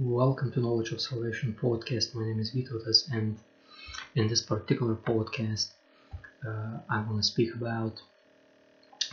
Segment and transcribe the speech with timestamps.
[0.00, 2.14] Welcome to Knowledge of Salvation podcast.
[2.14, 3.36] My name is Vytautas, and
[4.14, 5.70] in this particular podcast,
[6.46, 8.00] uh, I want to speak about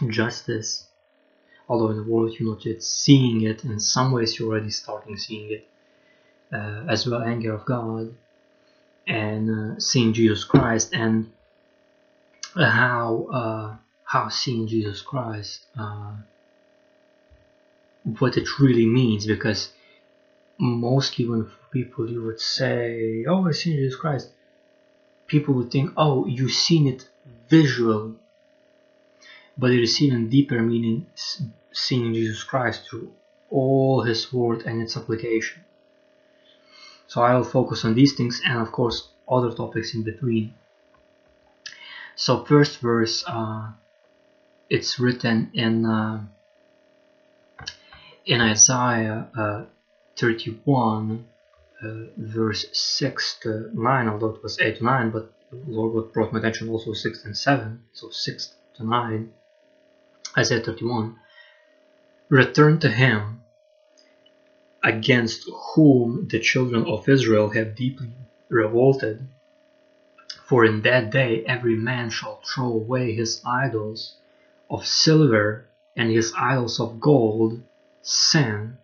[0.10, 0.86] justice.
[1.68, 5.18] Although in the world you're not yet seeing it, in some ways you're already starting
[5.18, 5.68] seeing it,
[6.54, 8.14] uh, as well anger of God,
[9.08, 11.32] and uh, seeing Jesus Christ, and
[12.56, 16.14] how uh, how seeing Jesus Christ, uh,
[18.20, 19.72] what it really means, because
[20.58, 24.30] mostly when people you would say, "Oh, I've seen Jesus Christ,"
[25.28, 27.10] people would think, "Oh, you've seen it
[27.50, 28.16] visually,"
[29.58, 31.08] but it is even deeper meaning
[31.72, 33.12] seeing Jesus Christ through
[33.50, 35.64] all His Word and its application.
[37.08, 40.54] So I will focus on these things and, of course, other topics in between.
[42.16, 43.72] So first verse, uh,
[44.70, 46.26] it's written in uh,
[48.26, 49.28] in Isaiah.
[49.38, 49.66] Uh,
[50.18, 51.26] 31
[51.84, 51.88] uh,
[52.18, 56.40] verse 6 to 9 although it was 8 to 9 but Lord God brought my
[56.40, 59.34] attention also 6 and 7 so 6 to 9
[60.38, 61.16] Isaiah 31
[62.30, 63.42] return to him
[64.84, 68.12] against whom the children of Israel have deeply
[68.50, 69.28] revolted
[70.46, 74.16] for in that day every man shall throw away his idols
[74.70, 77.62] of silver and his idols of gold
[78.02, 78.78] sin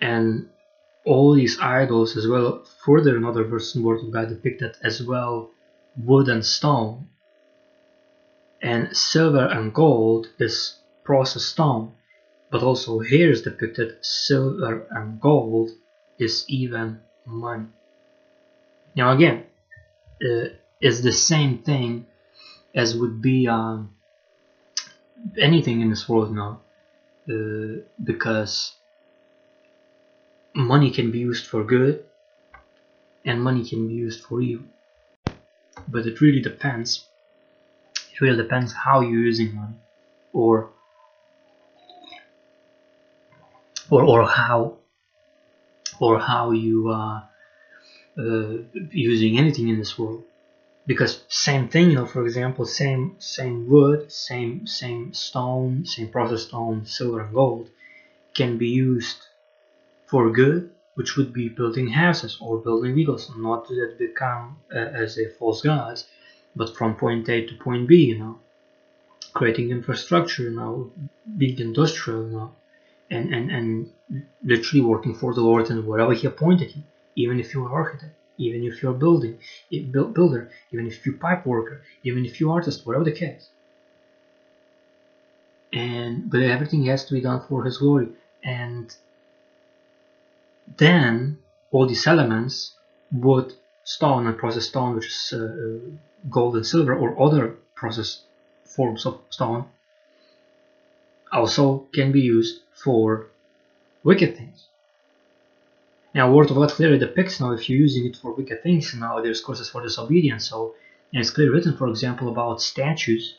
[0.00, 0.48] and
[1.04, 5.50] all these idols as well further another verse in word of god depicted as well
[5.96, 7.08] wood and stone.
[8.62, 11.92] And silver and gold is processed stone
[12.50, 15.70] but also here is depicted silver and gold
[16.18, 17.68] is even money.
[18.94, 19.44] Now again
[20.22, 20.48] uh,
[20.80, 22.06] it's the same thing
[22.74, 23.94] as would be um,
[25.38, 26.60] anything in this world now
[27.30, 28.72] uh, because
[30.54, 32.04] money can be used for good
[33.24, 34.66] and money can be used for evil.
[35.88, 37.04] But it really depends.
[38.12, 39.76] It really depends how you're using money
[40.32, 40.70] or
[43.90, 44.78] or, or how
[46.00, 47.28] or how you are
[48.18, 48.56] uh,
[48.90, 50.24] using anything in this world
[50.86, 56.48] because same thing you know for example same same wood same same stone same processed
[56.48, 57.68] stone silver and gold
[58.34, 59.18] can be used
[60.10, 65.18] for good, which would be building houses or building vehicles, not that become uh, as
[65.18, 66.06] a false gods,
[66.56, 68.40] but from point A to point B, you know,
[69.32, 70.90] creating infrastructure, you know,
[71.36, 72.52] being industrial, you know,
[73.10, 73.90] and, and, and
[74.44, 76.82] literally working for the Lord and wherever He appointed you,
[77.14, 79.38] even if you're an architect, even if you're a building
[79.92, 83.48] builder, even if you're pipe worker, even if you're artist, whatever the case.
[85.72, 88.08] And but everything has to be done for His glory,
[88.42, 88.92] and
[90.76, 91.38] then
[91.70, 92.74] all these elements
[93.12, 93.52] would
[93.84, 95.90] stone and processed stone, which is uh, uh,
[96.28, 98.22] gold and silver, or other processed
[98.64, 99.64] forms of stone,
[101.32, 103.26] also can be used for
[104.04, 104.66] wicked things.
[106.14, 109.20] Now, Word of God clearly depicts now if you're using it for wicked things, now
[109.20, 110.48] there's causes for disobedience.
[110.48, 110.74] So,
[111.12, 113.36] and it's clearly written, for example, about statues,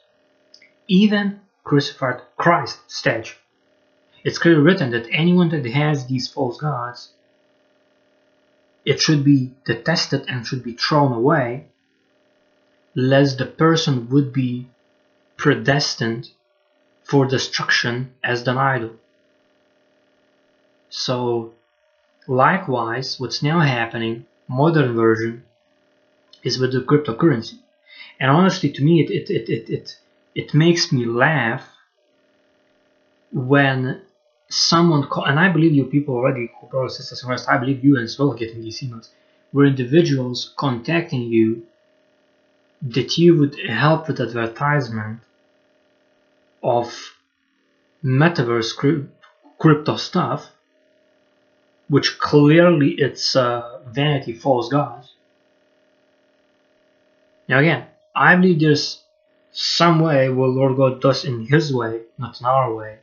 [0.88, 3.36] even crucified Christ statue.
[4.24, 7.14] It's clearly written that anyone that has these false gods
[8.86, 11.66] it should be detested and should be thrown away,
[12.96, 14.68] lest the person would be
[15.38, 16.30] predestined
[17.04, 18.92] for destruction as an idol.
[20.90, 21.54] So,
[22.28, 25.44] likewise, what's now happening, modern version,
[26.44, 27.60] is with the cryptocurrency.
[28.20, 29.98] And honestly, to me, it, it, it, it, it,
[30.36, 31.68] it makes me laugh
[33.32, 34.02] when
[34.54, 38.20] someone call, and I believe you people already, brothers and sisters I believe you as
[38.20, 39.10] well getting these emails,
[39.52, 41.64] where individuals contacting you
[42.82, 45.20] that you would help with advertisement
[46.64, 47.14] of
[48.04, 48.76] metaverse
[49.60, 50.50] crypto stuff,
[51.88, 55.14] which clearly it's uh, vanity, false gods.
[57.48, 57.86] Now again,
[58.16, 59.04] I believe there's
[59.52, 63.00] some way where Lord God does in His way, not in our way,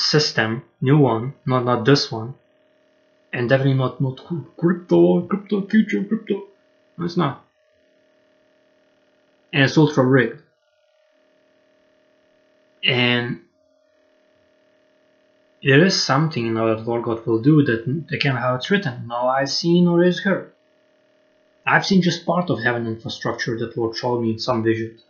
[0.00, 2.34] system, new one, not not this one,
[3.32, 4.20] and definitely not not
[4.56, 6.44] crypto, crypto future, crypto.
[6.96, 7.44] No, it's not,
[9.52, 10.42] and it's ultra rigged,
[12.84, 13.42] and
[15.62, 19.08] there is something you know that Lord God will do that again how it's written.
[19.08, 20.52] Now I've seen or is heard.
[21.66, 25.02] I've seen just part of heaven infrastructure that Lord showed me in some visions.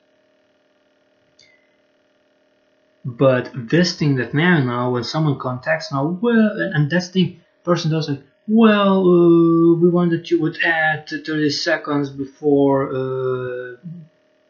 [3.16, 7.90] But this thing that now, now when someone contacts now, well, and, that's the person
[7.90, 8.20] does it.
[8.46, 12.78] Well, uh, we wanted you would add 30 seconds before.
[12.92, 13.76] Uh,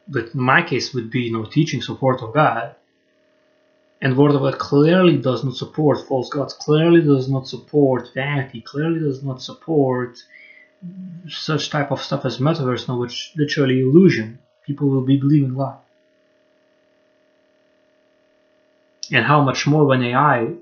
[0.09, 2.75] but my case would be you know teaching support of God.
[4.01, 8.61] And Word of God clearly does not support false gods, clearly does not support vanity,
[8.61, 10.19] clearly does not support
[11.29, 14.39] such type of stuff as metaverse, now which literally illusion.
[14.67, 15.79] People will be believing lie.
[19.13, 20.55] And how much more when AI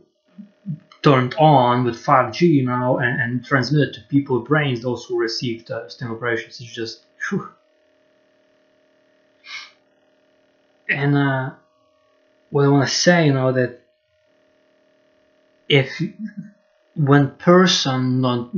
[1.02, 5.88] turned on with 5G now and, and transmitted to people's brains, those who received uh,
[5.88, 7.48] STEM operations, it's just whew.
[10.88, 11.50] And uh,
[12.50, 13.80] what I want to say, you know, that
[15.68, 16.00] if
[16.94, 18.50] when person not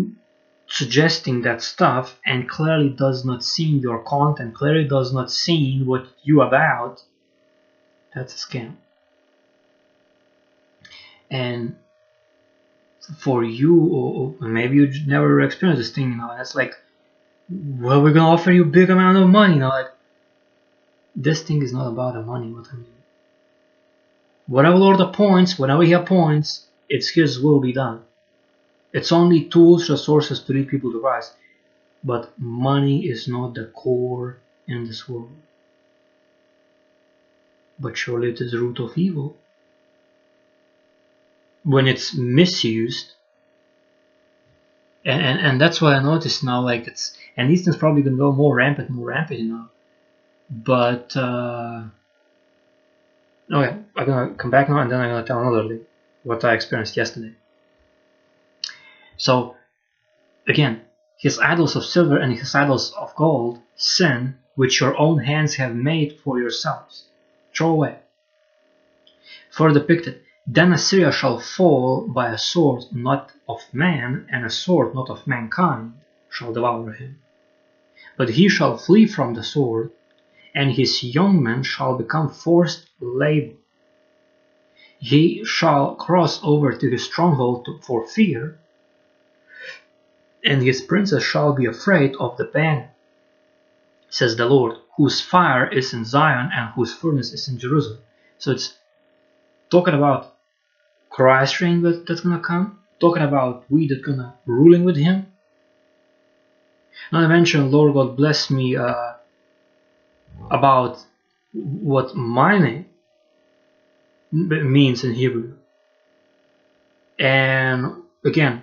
[0.68, 6.06] suggesting that stuff and clearly does not see your content, clearly does not see what
[6.22, 7.02] you about,
[8.14, 8.76] that's a scam.
[11.30, 11.76] And
[13.18, 16.74] for you, or, or maybe you never experienced this thing, you know, it's like,
[17.50, 19.90] well, we're gonna offer you a big amount of money, you know, like
[21.16, 22.86] this thing is not about the money, what I mean.
[24.46, 28.02] Whatever Lord appoints, whenever He appoints, it's His will be done.
[28.92, 31.34] It's only tools, resources to lead people to Christ.
[32.02, 35.36] But money is not the core in this world.
[37.78, 39.36] But surely it is the root of evil.
[41.68, 43.12] When it's misused,
[45.04, 48.16] and, and, and that's what I noticed now, like it's, and these things probably gonna
[48.16, 49.68] go more rampant, more rampant, you know.
[50.50, 51.82] But, uh,
[53.52, 55.84] okay, I'm gonna come back now and then I'm gonna tell another thing,
[56.22, 57.34] what I experienced yesterday.
[59.18, 59.56] So,
[60.46, 60.80] again,
[61.18, 65.74] his idols of silver and his idols of gold, sin, which your own hands have
[65.74, 67.04] made for yourselves.
[67.54, 67.98] Throw away.
[69.50, 74.94] Further depicted, then Assyria shall fall by a sword not of man, and a sword
[74.94, 75.92] not of mankind
[76.30, 77.18] shall devour him.
[78.16, 79.90] But he shall flee from the sword,
[80.54, 83.56] and his young men shall become forced labor.
[84.98, 88.58] He shall cross over to his stronghold for fear,
[90.42, 92.90] and his princes shall be afraid of the banner,
[94.08, 98.00] says the Lord, whose fire is in Zion and whose furnace is in Jerusalem.
[98.38, 98.78] So it's
[99.68, 100.37] talking about
[101.18, 105.26] Christ reign that, that's gonna come, talking about we that gonna ruling with him.
[107.10, 109.14] Not to mention, Lord God bless me uh,
[110.48, 111.04] about
[111.52, 112.86] what my name
[114.30, 115.54] means in Hebrew.
[117.18, 118.62] And again,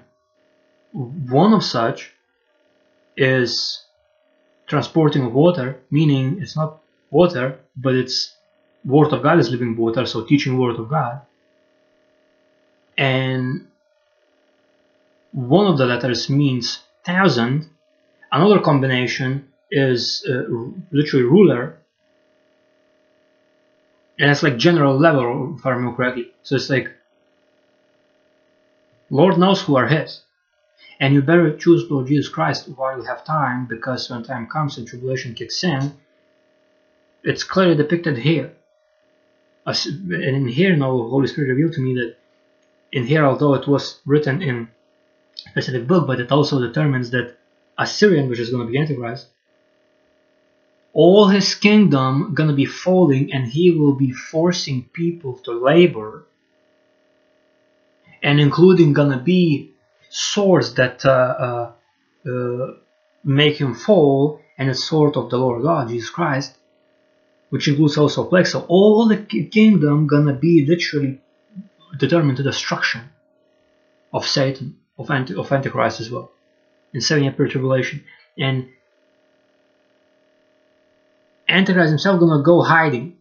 [0.94, 2.14] one of such
[3.18, 3.84] is
[4.66, 6.82] transporting water, meaning it's not
[7.12, 8.34] water, but it's
[8.86, 11.20] word of God is living water, so teaching word of God.
[12.98, 13.68] And
[15.32, 17.70] one of the letters means thousand.
[18.32, 20.44] Another combination is uh,
[20.92, 21.78] literally ruler,
[24.18, 26.32] and it's like general level, if I remember correctly.
[26.44, 26.90] So it's like
[29.10, 30.22] Lord knows who are His.
[31.00, 34.78] And you better choose Lord Jesus Christ while you have time, because when time comes
[34.78, 35.94] and tribulation kicks in,
[37.24, 38.54] it's clearly depicted here.
[39.66, 42.16] And in here now, Holy Spirit revealed to me that
[42.96, 44.70] in here, although it was written in
[45.46, 47.36] a specific book, but it also determines that
[47.78, 49.28] Assyrian, which is going to be Antichrist,
[50.94, 56.26] all his kingdom gonna be falling and he will be forcing people to labor
[58.24, 59.74] and including gonna be
[60.10, 62.68] swords that uh, uh, uh,
[63.26, 66.56] make him fall, and a sword of the Lord God, Jesus Christ,
[67.50, 68.54] which includes also plagues.
[68.54, 69.18] So all the
[69.52, 71.20] kingdom gonna be literally
[71.98, 73.10] determined to destruction
[74.14, 76.32] of Satan, of, anti, of Antichrist as well,
[76.94, 78.04] in seven year tribulation.
[78.38, 78.70] And
[81.48, 83.18] Antichrist himself gonna go hiding.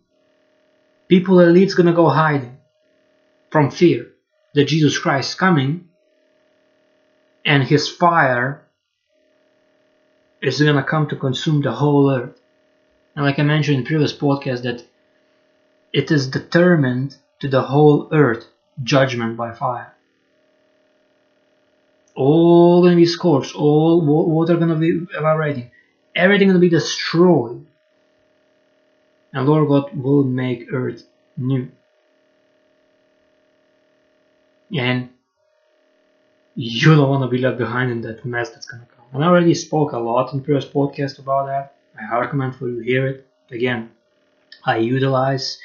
[1.08, 2.56] People elite's gonna go hiding
[3.50, 4.10] from fear
[4.54, 5.88] that Jesus Christ is coming
[7.44, 8.66] and his fire
[10.40, 12.38] is gonna come to consume the whole earth.
[13.14, 14.84] And like I mentioned in previous podcast that
[15.92, 18.46] it is determined to the whole earth
[18.82, 19.94] judgment by fire.
[22.14, 25.70] All gonna be scorched, all water gonna be evaporating,
[26.14, 27.66] everything gonna be destroyed.
[29.32, 31.02] And Lord God will make earth
[31.36, 31.68] new.
[34.76, 35.10] And
[36.54, 39.06] you don't want to be left behind in that mess that's gonna come.
[39.12, 41.74] And I already spoke a lot in previous podcast about that.
[41.98, 43.26] I recommend for you to hear it.
[43.50, 43.90] Again,
[44.64, 45.58] I utilize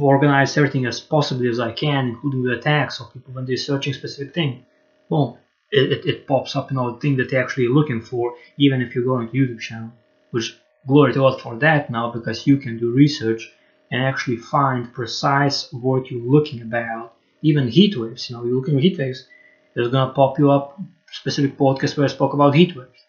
[0.00, 3.92] organize everything as possibly as I can, including the tags of people when they're searching
[3.92, 4.64] specific thing.
[5.08, 5.38] Well,
[5.70, 8.80] it, it, it, pops up, you know, the thing that they're actually looking for, even
[8.80, 9.92] if you go into YouTube channel,
[10.30, 13.50] which glory to God for that now because you can do research
[13.90, 17.14] and actually find precise what you're looking about.
[17.42, 19.26] Even heat waves, you know, you're looking at heat waves,
[19.74, 23.04] it's gonna pop you up specific podcast where I spoke about heat waves.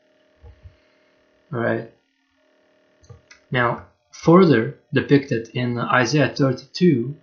[1.53, 1.91] Alright.
[3.51, 3.85] Now,
[4.25, 7.15] further depicted in Isaiah 32,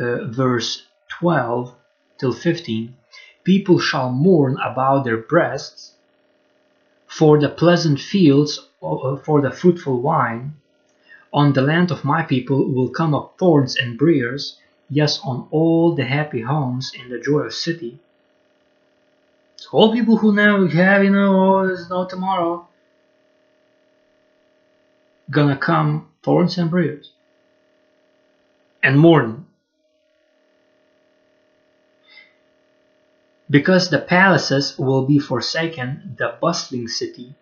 [0.00, 0.86] uh, verse
[1.20, 1.74] 12
[2.18, 2.96] till 15,
[3.44, 5.92] people shall mourn about their breasts
[7.06, 10.54] for the pleasant fields, uh, for the fruitful wine.
[11.34, 14.58] On the land of my people will come up thorns and briers,
[14.88, 17.98] yes, on all the happy homes in the joyous city.
[19.56, 22.66] So all people who now have, you know, oh, there's no tomorrow,
[25.32, 27.10] gonna come thorns and briars
[28.82, 29.46] and mourning
[33.48, 37.34] because the palaces will be forsaken the bustling city.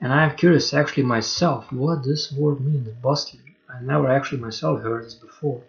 [0.00, 3.54] And i'm curious actually myself what this word means bustling?
[3.68, 5.62] I never actually myself heard this before.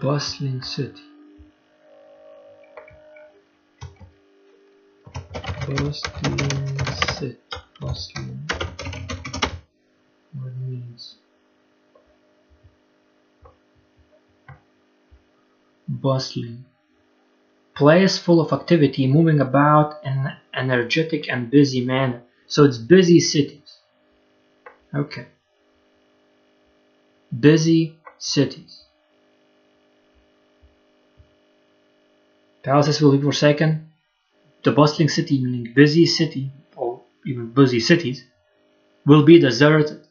[0.00, 1.11] Bustling city
[5.66, 6.78] bustling.
[7.18, 7.38] City
[7.80, 8.48] bustling
[10.32, 11.16] what means
[15.88, 16.64] bustling
[17.74, 22.22] place full of activity moving about in an energetic and busy manner.
[22.46, 23.78] So it's busy cities.
[24.94, 25.26] Okay.
[27.38, 28.84] Busy cities.
[32.62, 33.91] Palaces will be forsaken
[34.64, 38.24] the bustling city, meaning busy city, or even busy cities,
[39.06, 40.06] will be deserted.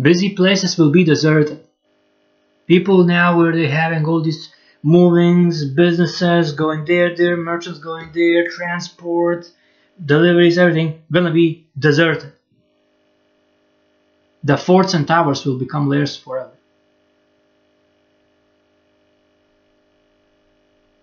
[0.00, 1.60] Busy places will be deserted.
[2.66, 4.52] People now where they're having all these
[4.82, 9.50] movings, businesses going there, there, merchants going there, transport,
[10.04, 12.32] deliveries, everything gonna be deserted.
[14.44, 16.55] The forts and towers will become layers forever.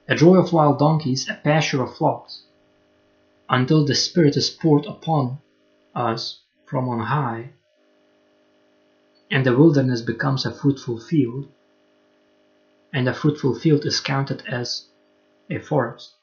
[0.08, 2.44] A joy of wild donkeys, a pasture of flocks,
[3.50, 5.38] until the Spirit is poured upon
[5.96, 7.52] us from on high,
[9.32, 11.48] and the wilderness becomes a fruitful field,
[12.92, 14.88] and a fruitful field is counted as
[15.50, 16.14] a forest.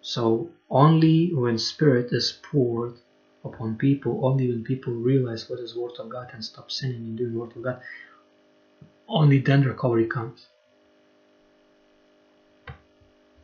[0.00, 2.94] So only when Spirit is poured
[3.46, 7.16] upon people only when people realize what is word of God and stop sinning and
[7.16, 7.76] doing word of God.
[9.08, 10.48] Only then recovery comes.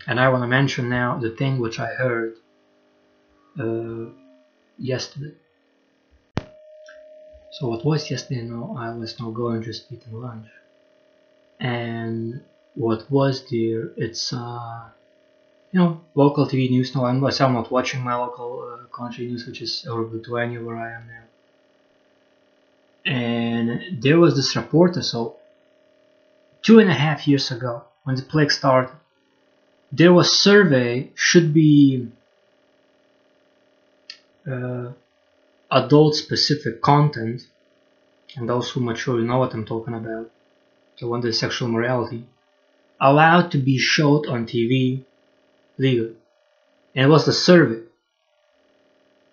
[0.06, 2.32] And I want to mention now the thing which I heard
[3.59, 4.06] uh,
[4.78, 5.32] yesterday.
[7.52, 8.42] So what was yesterday?
[8.42, 10.47] No, I was now going just eating lunch,
[11.61, 12.40] and
[12.75, 13.90] what was there?
[13.94, 14.88] It's uh,
[15.73, 19.47] you know, local TV news No, I'm myself not watching my local uh, country news,
[19.47, 21.25] which is over Lithuania where I am now.
[23.05, 25.37] And there was this reporter, so
[26.61, 28.95] two and a half years ago, when the plague started,
[29.91, 32.09] there was survey should be
[34.47, 34.93] uh,
[35.71, 37.43] adult specific content,
[38.37, 40.31] and those who mature know what I'm talking about.
[41.00, 42.26] The one that sexual morality
[43.00, 45.05] allowed to be showed on TV
[45.83, 46.17] legally.
[46.95, 47.83] And it was the survey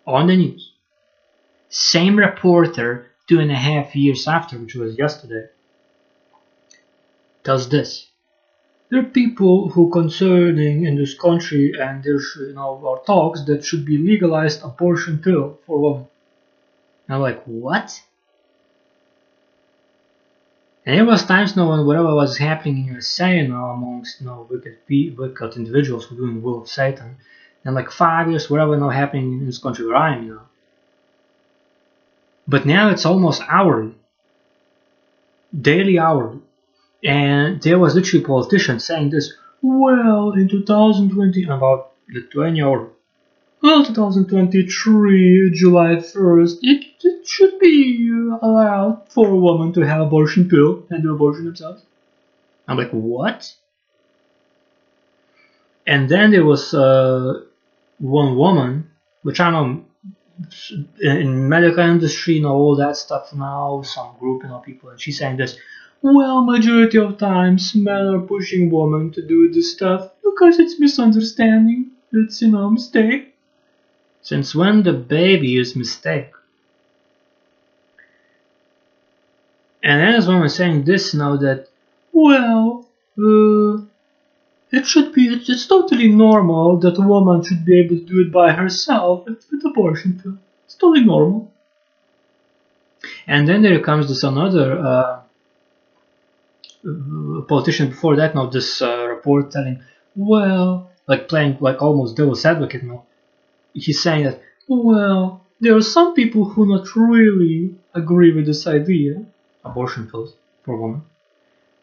[0.06, 0.72] on the news.
[1.70, 5.46] Same reporter two and a half years after, which was yesterday,
[7.44, 8.08] does this.
[8.90, 13.64] There are people who concerning in this country and there you know are talks that
[13.64, 16.08] should be legalized abortion pill for women.
[17.08, 18.02] And I'm like, what?
[20.86, 24.28] And there was times now when whatever was happening in USA you know, amongst you
[24.28, 24.78] know, wicked,
[25.18, 27.18] wicked individuals who doing the will of Satan,
[27.64, 30.42] and like five years, whatever now happening in this country where I am, you know.
[32.48, 33.94] But now it's almost hourly,
[35.60, 36.40] daily hourly,
[37.04, 39.34] and there was literally politicians saying this.
[39.62, 42.92] Well, in 2020, about Lithuania or
[43.62, 47.68] well, 2023, July 1st, it, it should be
[48.42, 51.84] allowed for a woman to have abortion pill and do abortion themselves.
[52.68, 53.54] I'm like, what?
[55.88, 57.42] And then there was uh,
[57.98, 58.92] one woman,
[59.24, 59.86] which I know
[61.02, 65.38] in medical industry, know all that stuff now, some group, know, people, and she's saying
[65.38, 65.58] this,
[66.02, 71.92] well, majority of times men are pushing women to do this stuff because it's misunderstanding.
[72.14, 73.36] It's, you know, mistake.
[74.22, 76.32] Since when the baby is mistake?
[79.90, 81.68] And then as woman saying this now that,
[82.14, 82.86] well,
[83.18, 83.82] uh,
[84.72, 88.20] it should be, it's, it's, totally normal that a woman should be able to do
[88.22, 90.38] it by herself with abortion pill.
[90.66, 91.52] It's totally normal.
[93.26, 95.22] And then there comes this another uh,
[97.48, 99.82] politician before that now this uh, report telling,
[100.16, 103.06] well, like playing like almost devil's advocate now.
[103.74, 109.26] He's saying that, well, there are some people who not really agree with this idea,
[109.64, 111.04] abortion pills for women.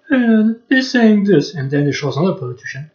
[0.09, 2.91] And they're saying this, and then it shows another politician.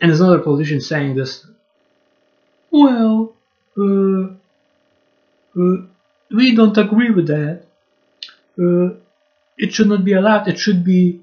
[0.00, 1.46] And there's another politician saying this.
[2.70, 3.34] Well,
[3.78, 4.28] uh,
[5.58, 5.76] uh,
[6.30, 7.62] we don't agree with that.
[8.58, 8.96] Uh,
[9.58, 10.48] it should not be allowed.
[10.48, 11.20] It should be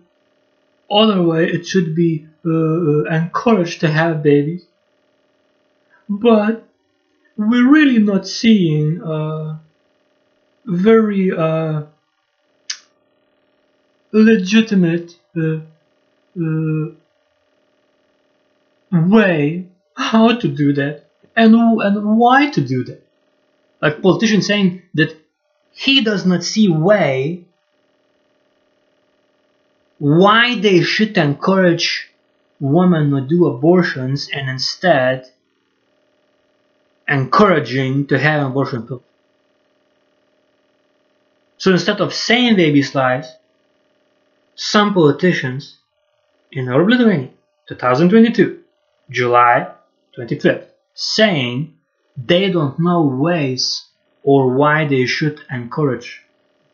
[0.90, 1.46] other way.
[1.46, 4.66] It should be uh, uh, encouraged to have babies.
[6.10, 6.68] But
[7.38, 9.60] we're really not seeing a
[10.66, 11.84] very uh,
[14.12, 15.60] legitimate uh,
[16.40, 16.92] uh,
[18.92, 21.06] way how to do that
[21.36, 23.02] and and why to do that.
[23.82, 25.16] Like politician saying that
[25.72, 27.46] he does not see way
[30.00, 32.10] why they should encourage
[32.60, 35.30] women to do abortions and instead
[37.08, 39.04] encouraging to have abortion pill.
[41.64, 43.38] So instead of saying babies' lives,
[44.54, 45.78] some politicians
[46.52, 47.30] in North Lithuania,
[47.70, 48.60] 2022,
[49.10, 49.72] July
[50.18, 51.74] 25th, saying
[52.18, 53.86] they don't know ways
[54.24, 56.22] or why they should encourage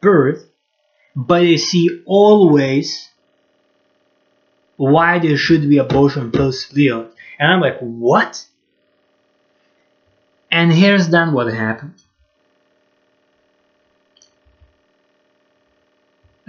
[0.02, 0.50] birth,
[1.16, 3.10] but they see always
[4.78, 7.12] why there should be abortion pills legal.
[7.38, 8.44] And I'm like, what?
[10.50, 12.02] And here's then what happened.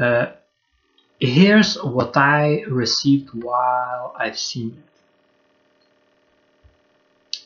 [0.00, 0.32] Uh,
[1.20, 4.84] here's what I received while I've seen it.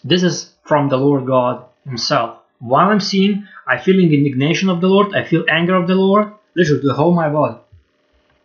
[0.04, 2.38] This is from the Lord God Himself.
[2.60, 6.32] While I'm seeing, I feel indignation of the Lord, I feel anger of the Lord,
[6.54, 7.58] literally the whole my body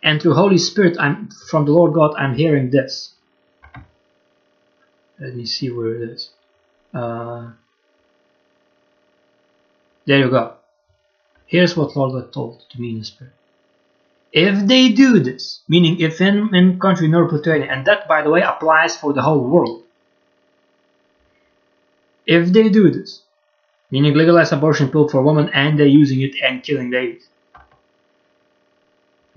[0.01, 3.13] and through Holy Spirit, I'm from the Lord God, I'm hearing this.
[5.19, 6.29] Let me see where it is.
[6.93, 7.51] Uh,
[10.05, 10.55] there you go.
[11.45, 13.33] Here's what Lord God told to me in the Spirit.
[14.31, 18.29] If they do this, meaning if in, in country North Lithuania, and that by the
[18.29, 19.83] way applies for the whole world.
[22.27, 23.23] If they do this,
[23.89, 27.29] meaning legalize abortion pill for women and they're using it and killing babies,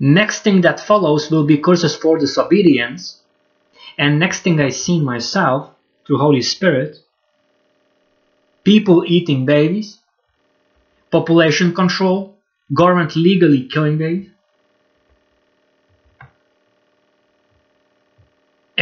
[0.03, 3.21] Next thing that follows will be curses for disobedience.
[3.97, 5.69] And next thing I see myself
[6.05, 6.97] through Holy Spirit,
[8.65, 9.99] people eating babies,
[11.09, 12.35] population control,
[12.73, 14.32] government legally killing babies,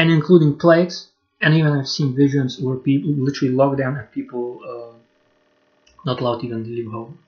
[0.02, 0.98] and including plagues.
[1.42, 4.94] And even I've seen visions where people literally locked down and people uh,
[6.06, 7.20] not allowed even to leave home.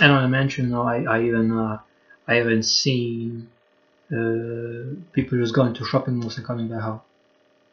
[0.00, 1.78] and I mentioned, I, I even uh,
[2.26, 3.50] I even seen
[4.10, 7.00] uh, people just going to shopping malls and coming back home.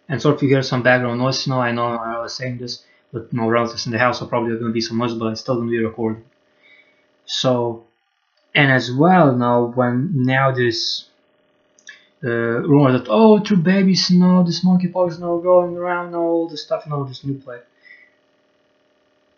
[0.10, 2.84] And so if you hear some background noise, no, I know I was saying this,
[3.12, 5.42] but no relatives in the house, so probably going to be some noise, but it's
[5.42, 6.24] still to be recording.
[7.26, 7.87] So,
[8.58, 9.94] and as well now when
[10.36, 11.06] now this
[12.24, 12.30] uh,
[12.70, 16.64] rumor that oh, two babies, no, this monkey monkeypox, no, going around, no, all this
[16.64, 17.62] stuff, no, this new plague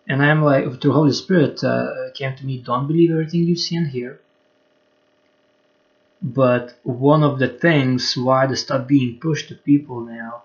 [0.09, 3.75] and I'm like, the Holy Spirit uh, came to me, don't believe everything you see
[3.75, 4.19] and hear.
[6.19, 10.43] But one of the things why the stuff being pushed to people now,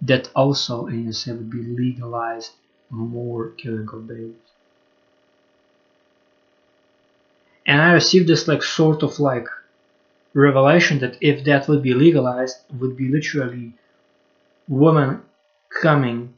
[0.00, 2.52] that also in itself would be legalized
[2.88, 4.43] more killing of babies.
[7.66, 9.46] And I received this like sort of like
[10.34, 13.72] revelation that if that would be legalized, would be literally
[14.68, 15.22] women
[15.70, 16.34] coming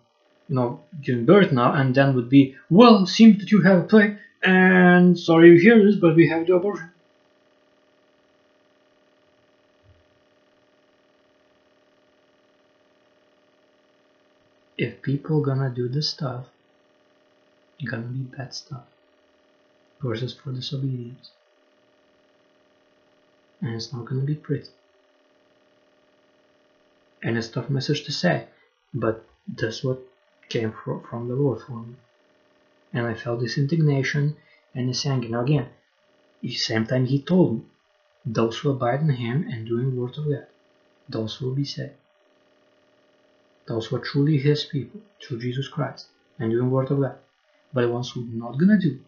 [0.48, 3.82] you know, giving birth now, and then would be, well, seems that you have a
[3.82, 6.90] plague, and sorry you hear this, but we have the abortion.
[14.78, 16.46] If people gonna do this stuff,
[17.80, 18.84] it's gonna be bad stuff.
[20.02, 21.30] Versus for disobedience.
[23.60, 24.68] And it's not gonna be pretty.
[27.22, 28.46] And it's tough message to say,
[28.92, 30.00] but that's what
[30.48, 31.94] came from, the Lord for me.
[32.92, 34.36] And I felt this indignation
[34.74, 35.28] and this anger.
[35.28, 35.68] Now again,
[36.42, 37.62] the same time he told me,
[38.24, 40.46] those who abide in him and doing the word of God,
[41.08, 41.94] those will be saved.
[43.66, 46.06] Those who are truly his people, through Jesus Christ,
[46.38, 47.16] and doing the word of God.
[47.72, 49.00] But the ones who are not gonna do,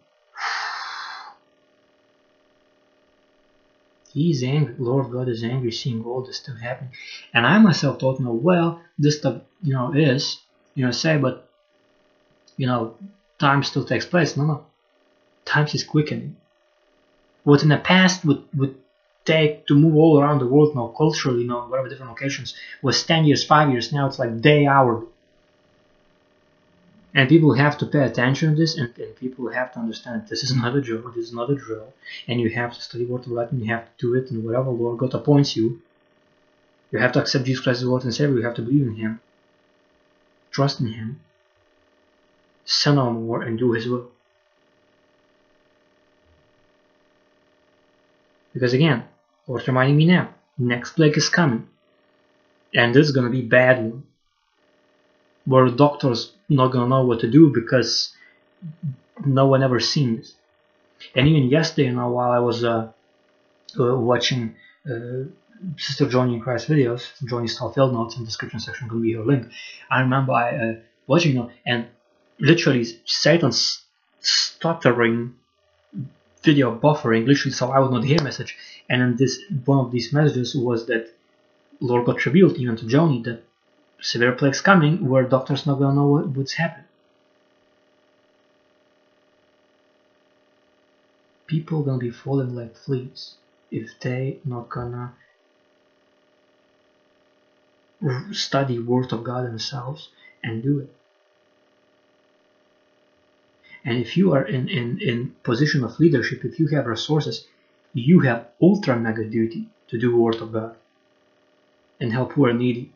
[4.12, 4.74] he's angry.
[4.78, 6.92] Lord God is angry seeing all this stuff happening.
[7.34, 10.38] And I myself thought, no, well, this stuff, you know, is,
[10.74, 11.48] you know, say, but,
[12.56, 12.94] you know,
[13.38, 14.36] time still takes place.
[14.36, 14.66] No, no.
[15.44, 16.36] Time is quickening.
[17.44, 18.76] What in the past would, would
[19.24, 23.02] take to move all around the world now, culturally, you know, whatever different locations, was
[23.04, 23.92] 10 years, 5 years.
[23.92, 25.04] Now it's like day, hour.
[27.14, 30.42] And people have to pay attention to this, and, and people have to understand this
[30.44, 31.92] is not a joke, this is not a drill,
[32.26, 34.70] and you have to study Word of and you have to do it, and whatever
[34.70, 35.80] Lord God appoints you,
[36.90, 38.96] you have to accept Jesus Christ as Lord and Savior, you have to believe in
[38.96, 39.20] Him,
[40.50, 41.20] trust in Him,
[42.64, 44.10] sin no more, and do His will.
[48.52, 49.04] Because again,
[49.46, 51.68] Lord's reminding me now, next plague is coming,
[52.74, 54.04] and this is gonna be bad one
[55.48, 58.14] where doctors not gonna know what to do because
[59.24, 60.34] no one ever seen this.
[61.14, 62.92] And even yesterday, you know, while I was uh,
[63.80, 64.56] uh, watching
[64.88, 65.24] uh,
[65.76, 69.14] Sister Johnny in Christ videos, Johnny style field notes in the description section can be
[69.14, 69.48] her link.
[69.90, 70.74] I remember I uh,
[71.06, 71.86] watching know, and
[72.38, 73.82] literally Satan's
[74.20, 75.34] stuttering
[76.42, 78.56] video buffering, literally, so I would not hear message.
[78.88, 81.10] And then this one of these messages was that
[81.80, 83.42] Lord got revealed even to Johnny that
[84.00, 86.86] severe plagues coming where doctors not gonna know what, what's happening.
[91.46, 93.34] People gonna be falling like fleas
[93.70, 95.14] if they not gonna
[98.32, 100.10] study Word of God themselves
[100.42, 100.94] and do it.
[103.84, 107.46] And if you are in, in, in position of leadership, if you have resources,
[107.94, 110.76] you have ultra mega duty to do Word of God
[112.00, 112.92] and help poor and needy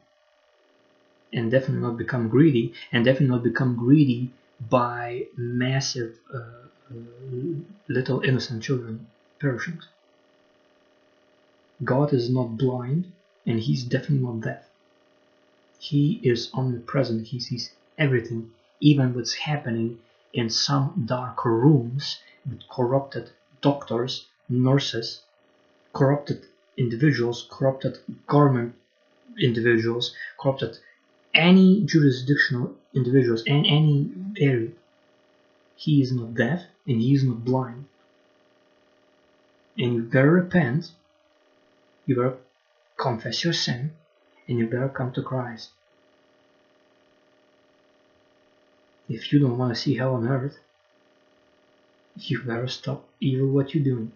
[1.33, 4.31] and definitely not become greedy and definitely not become greedy
[4.69, 6.39] by massive uh,
[6.91, 6.95] uh,
[7.89, 9.07] little innocent children
[9.39, 9.81] perishing.
[11.83, 13.13] God is not blind
[13.47, 14.69] and he's definitely not deaf.
[15.79, 19.99] He is omnipresent, he sees everything, even what's happening
[20.33, 25.23] in some dark rooms with corrupted doctors, nurses,
[25.93, 28.75] corrupted individuals, corrupted government
[29.41, 30.79] individuals, corrupted
[31.35, 34.71] any jurisdictional individuals and any area.
[35.77, 37.87] He is not deaf and he is not blind.
[39.79, 40.93] And you better repent,
[42.07, 42.37] you better
[42.97, 43.93] confess your sin,
[44.47, 45.71] and you better come to Christ.
[49.09, 50.59] If you don't want to see hell on earth,
[52.17, 54.13] you better stop evil what you're doing.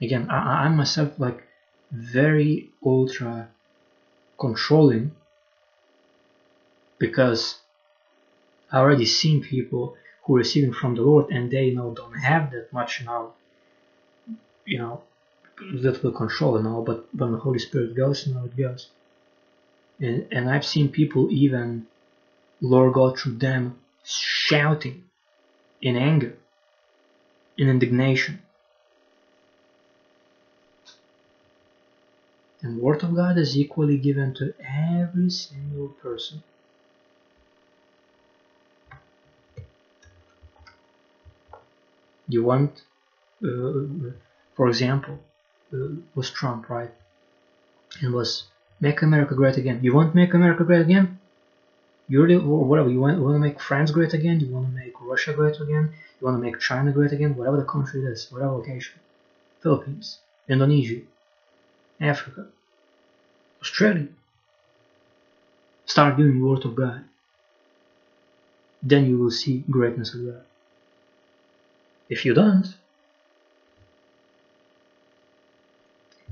[0.00, 1.42] Again I, I'm myself like
[1.90, 3.48] very ultra
[4.38, 5.12] controlling
[6.98, 7.56] because
[8.70, 12.50] I already seen people who receiving from the Lord and they you know don't have
[12.50, 13.32] that much now,
[14.64, 15.02] you know
[15.82, 18.88] that will control and all but when the Holy Spirit goes you it goes.
[19.98, 21.86] And, and I've seen people even
[22.60, 25.04] Lord God through them shouting
[25.80, 26.34] in anger
[27.56, 28.42] in indignation
[32.62, 36.42] and Word of God is equally given to every single person.
[42.28, 42.82] You want,
[43.44, 44.10] uh,
[44.54, 45.20] for example,
[45.72, 46.90] uh, was Trump, right?
[48.02, 48.44] And was
[48.80, 49.80] make America great again.
[49.82, 51.20] You want make America great again?
[52.08, 54.40] You really, whatever, you want, you want to make France great again?
[54.40, 55.92] You want to make Russia great again?
[56.20, 57.36] You want to make China great again?
[57.36, 58.94] Whatever the country is, whatever location.
[59.60, 61.00] Philippines, Indonesia,
[62.00, 62.46] Africa,
[63.60, 64.08] Australia.
[65.86, 67.04] Start doing the Word of God.
[68.82, 70.42] Then you will see greatness of God.
[72.08, 72.76] If you don't,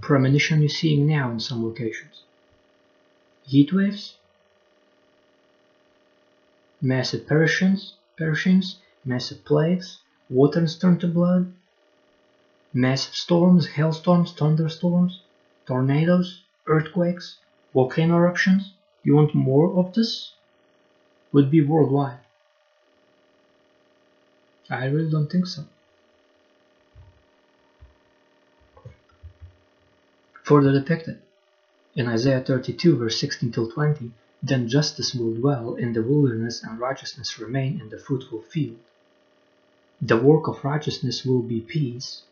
[0.00, 2.22] premonition you're seeing now in some locations.
[3.46, 4.16] Heat waves,
[6.80, 9.98] massive perishings, perishings, massive plagues,
[10.28, 11.52] waters turned to blood,
[12.72, 15.20] massive storms, hailstorms, thunderstorms,
[15.66, 17.38] tornadoes, earthquakes,
[17.72, 18.72] volcano eruptions.
[19.02, 20.32] You want more of this?
[21.32, 22.20] Would be worldwide.
[24.70, 25.64] I really don't think so.
[30.44, 31.20] Further depicted.
[31.96, 34.10] in Isaiah 32 verse 16 till 20,
[34.42, 38.78] then justice will dwell in the wilderness and righteousness remain in the fruitful field.
[40.02, 42.22] The work of righteousness will be peace,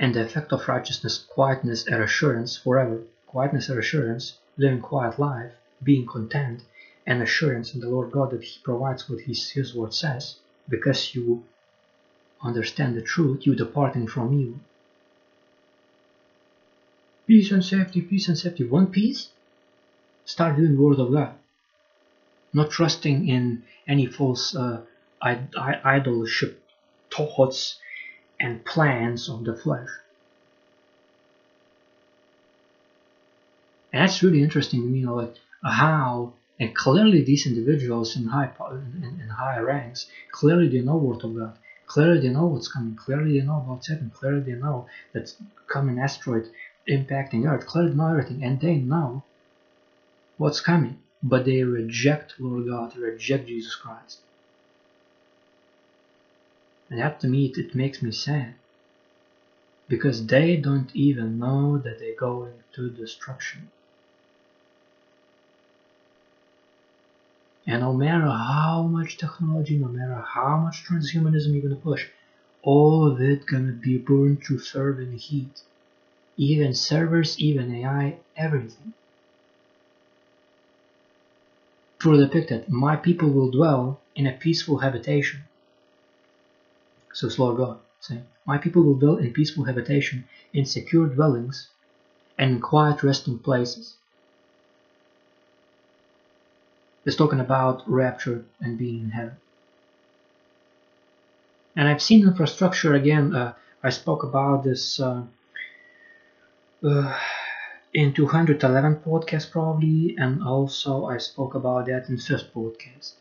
[0.00, 3.02] and the effect of righteousness, quietness and assurance forever.
[3.26, 5.52] Quietness and assurance, living quiet life,
[5.84, 6.62] being content,
[7.06, 10.36] and assurance in the Lord God that He provides what His, His word says,
[10.68, 11.44] because you
[12.42, 14.60] understand the truth, you departing from evil.
[17.26, 18.64] Peace and safety, peace and safety.
[18.64, 19.28] One peace?
[20.24, 21.34] Start doing the Word of God.
[22.54, 24.80] Not trusting in any false uh,
[25.22, 26.56] idolship
[27.10, 27.78] thoughts
[28.40, 29.88] and plans of the flesh.
[33.92, 38.26] And that's really interesting to me, you know, like how and clearly these individuals in
[38.26, 41.58] high in, in high ranks clearly they know word of God.
[41.86, 42.94] Clearly they know what's coming.
[42.94, 44.10] Clearly they know about Satan.
[44.14, 46.48] Clearly they know that's coming asteroid
[46.88, 47.66] impacting Earth.
[47.66, 49.24] Clearly they know everything, and they know
[50.36, 50.98] what's coming.
[51.22, 52.92] But they reject Lord God.
[52.94, 54.20] They reject Jesus Christ.
[56.90, 58.54] And that to me, it, it makes me sad.
[59.88, 63.70] Because they don't even know that they're going to destruction.
[67.66, 72.08] And no matter how much technology, no matter how much transhumanism you're gonna push,
[72.62, 75.62] all of it gonna be burned to fervent heat.
[76.36, 78.94] Even servers, even AI, everything.
[82.00, 85.44] Further depicted, my people will dwell in a peaceful habitation.
[87.12, 91.68] So Lord God saying, My people will dwell in peaceful habitation, in secure dwellings,
[92.38, 93.96] and in quiet resting places.
[97.04, 99.36] It's talking about rapture and being in heaven.
[101.76, 103.34] And I've seen infrastructure again.
[103.34, 105.22] Uh, I spoke about this uh,
[106.84, 107.18] uh,
[107.94, 113.14] in 211 podcast probably, and also I spoke about that in first podcast,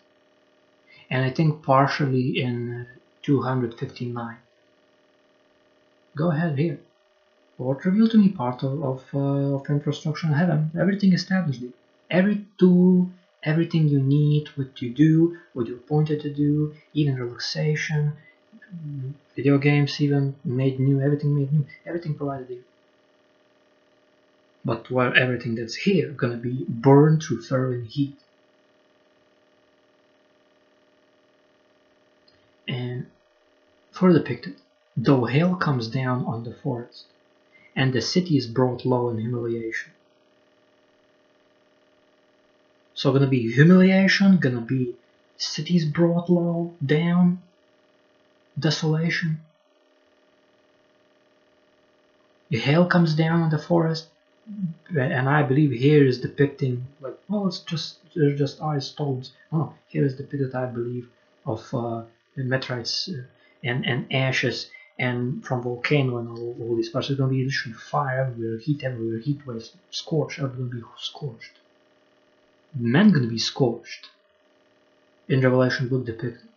[1.10, 2.88] and I think partially in
[3.30, 4.38] 259.
[6.16, 6.80] Go ahead here.
[7.60, 10.72] Lord, reveal to me part of, of, uh, of infrastructure in heaven.
[10.80, 11.62] Everything established.
[12.10, 13.12] Every tool,
[13.44, 18.14] everything you need, what you do, what you're appointed to do, even relaxation,
[19.36, 22.64] video games even made new, everything made new, everything provided you.
[24.66, 28.18] But while everything that's here gonna be burned through fervent heat.
[32.68, 33.06] And
[34.00, 34.56] further depicted,
[34.96, 37.06] though hail comes down on the forest,
[37.76, 39.92] and the city is brought low in humiliation.
[42.94, 44.96] So gonna be humiliation, gonna be
[45.38, 47.42] cities brought low, down,
[48.58, 49.42] desolation.
[52.50, 54.08] The hail comes down on the forest,
[54.96, 59.34] and I believe here is depicting like, well, it's just they're just ice stones.
[59.52, 61.08] Oh, here is depicted, I believe,
[61.46, 62.04] of uh,
[62.36, 63.24] meteorites uh,
[63.64, 67.08] and, and ashes and from volcano and all, all these parts.
[67.08, 70.82] There's going to be literally fire everywhere, heat everywhere, heat waves, scorched, going to be
[70.98, 71.54] scorched.
[72.76, 74.10] Men going to be scorched.
[75.28, 76.50] In Revelation book depicted.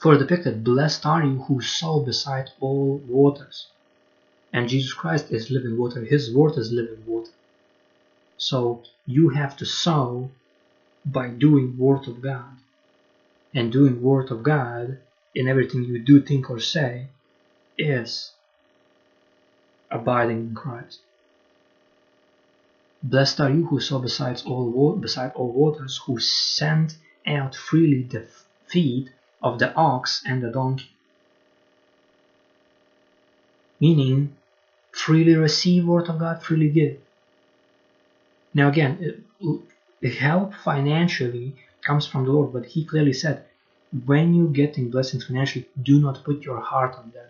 [0.00, 3.68] For depicted, blessed are you who sow beside all waters.
[4.52, 6.04] And Jesus Christ is living water.
[6.04, 7.32] His word is living water.
[8.36, 10.30] So you have to sow
[11.04, 12.56] by doing word of God.
[13.56, 14.98] And doing word of God
[15.34, 17.06] in everything you do, think, or say
[17.78, 18.32] is
[19.90, 21.00] abiding in Christ.
[23.02, 28.26] Blessed are you who sow besides all beside all waters, who send out freely the
[28.66, 29.10] feed
[29.42, 30.90] of the ox and the donkey.
[33.80, 34.36] Meaning,
[34.92, 36.98] freely receive word of God, freely give.
[38.52, 39.24] Now again,
[40.02, 43.44] it help financially comes from the Lord, but He clearly said,
[44.04, 47.28] when you getting blessings financially, do not put your heart on them.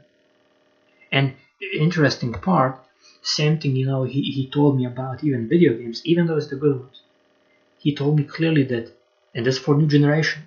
[1.13, 1.35] And
[1.79, 2.79] interesting part,
[3.23, 6.49] same thing, you know, he, he told me about even video games, even though it's
[6.49, 7.01] the good ones.
[7.79, 8.93] He told me clearly that,
[9.35, 10.43] and this for new generation,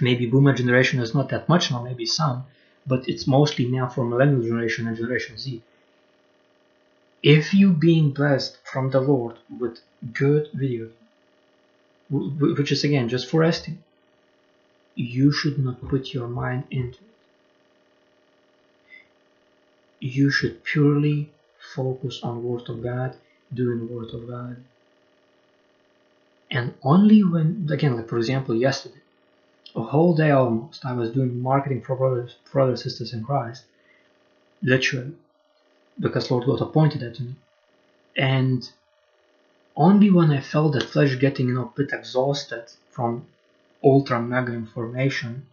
[0.00, 2.44] maybe boomer generation is not that much now, maybe some,
[2.86, 5.62] but it's mostly now for millennial generation and generation Z.
[7.22, 9.78] If you being blessed from the Lord with
[10.12, 10.90] good video,
[12.12, 13.84] which is again just for resting,
[14.96, 17.10] you should not put your mind into it.
[20.00, 21.32] You should purely
[21.76, 23.16] focus on Word of God,
[23.54, 24.64] doing Word of God.
[26.50, 29.02] And only when, again, like for example, yesterday,
[29.76, 33.64] a whole day almost, I was doing marketing for brothers, brothers sisters in Christ,
[34.62, 35.14] literally.
[36.00, 37.36] because Lord God appointed that to me.
[38.16, 38.70] And
[39.76, 43.26] only when I felt that flesh getting you know a bit exhausted from
[43.82, 45.46] ultra mega information,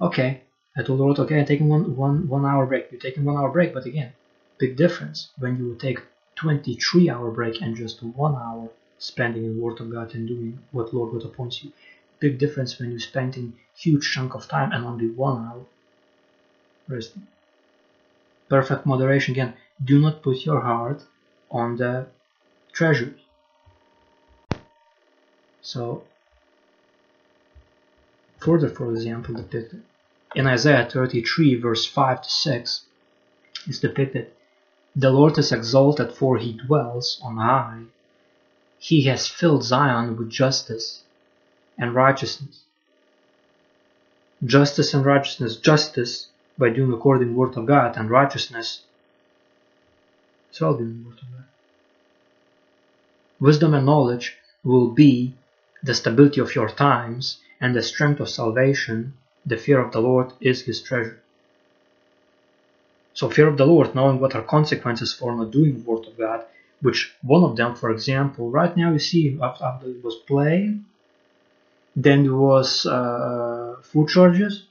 [0.00, 0.42] okay,
[0.76, 2.90] I told Lord, okay, I'm taking one one one hour break.
[2.90, 4.12] You're taking one hour break, but again,
[4.58, 6.00] big difference when you take
[6.36, 10.94] 23 hour break and just one hour spending in Word of God and doing what
[10.94, 11.72] Lord God appoints you.
[12.20, 15.64] Big difference when you're spending huge chunk of time and only one hour
[16.88, 17.26] resting.
[18.48, 19.54] Perfect moderation again.
[19.84, 21.02] Do not put your heart
[21.50, 22.06] on the
[22.72, 23.20] treasures.
[25.72, 26.04] So
[28.38, 29.82] further for example depicted
[30.34, 32.84] in Isaiah 33 verse 5 to 6
[33.66, 34.30] is depicted
[34.96, 37.82] the Lord is exalted for he dwells on high
[38.78, 41.02] he has filled Zion with justice
[41.76, 42.60] and righteousness.
[44.44, 45.56] Justice and righteousness.
[45.56, 48.82] Justice by doing according to the word of God, and righteousness
[50.60, 51.44] well doing the word of God.
[53.38, 55.34] Wisdom and knowledge will be
[55.82, 59.14] the stability of your times, and the strength of salvation.
[59.46, 61.20] The fear of the Lord is his treasure.
[63.14, 66.16] So fear of the Lord, knowing what are consequences for not doing the word of
[66.16, 66.44] God,
[66.82, 70.84] which one of them, for example, right now you see after, it was playing,
[71.96, 74.66] then there was uh, food charges,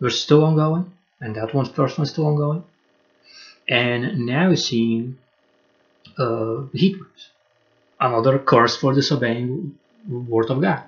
[0.00, 2.64] were still ongoing, and that one's first one still ongoing,
[3.68, 5.18] and now you're seeing
[6.18, 7.30] uh, heat waves,
[8.00, 10.84] another curse for disobeying word of God,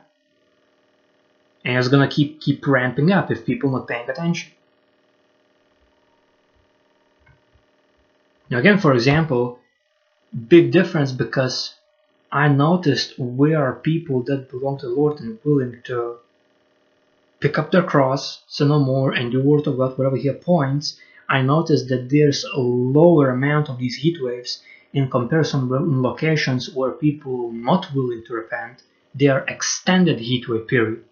[1.65, 4.53] and it's gonna keep keep ramping up if people not paying attention.
[8.51, 9.59] Now again, for example,
[10.49, 11.75] big difference because
[12.33, 16.19] I noticed where are people that belong to the Lord and willing to
[17.41, 20.97] pick up their cross, sin no more, and do word of God wherever He appoints.
[21.29, 26.75] I noticed that there's a lower amount of these heat waves in comparison with locations
[26.75, 28.83] where people not willing to repent.
[29.15, 31.05] They are extended heatwave period.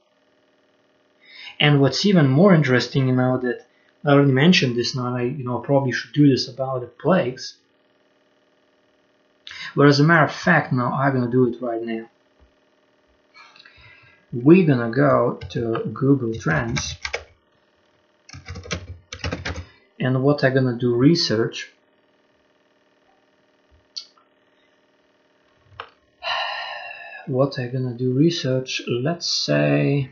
[1.58, 3.66] And what's even more interesting, you know, that
[4.04, 7.56] I already mentioned this now, I you know probably should do this about the plagues
[9.74, 12.08] but as a matter of fact, now I'm gonna do it right now.
[14.32, 16.96] We're gonna go to Google Trends
[19.98, 21.72] and what I'm gonna do research
[27.30, 30.10] what I'm gonna do research let's say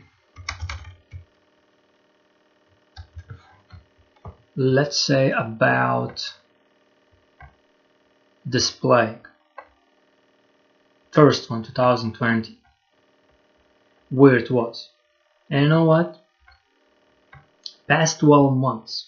[4.55, 6.33] let's say about
[8.47, 9.17] display.
[11.11, 12.57] First one 2020
[14.09, 14.89] where it was.
[15.49, 16.17] And you know what?
[17.87, 19.07] Past 12 months.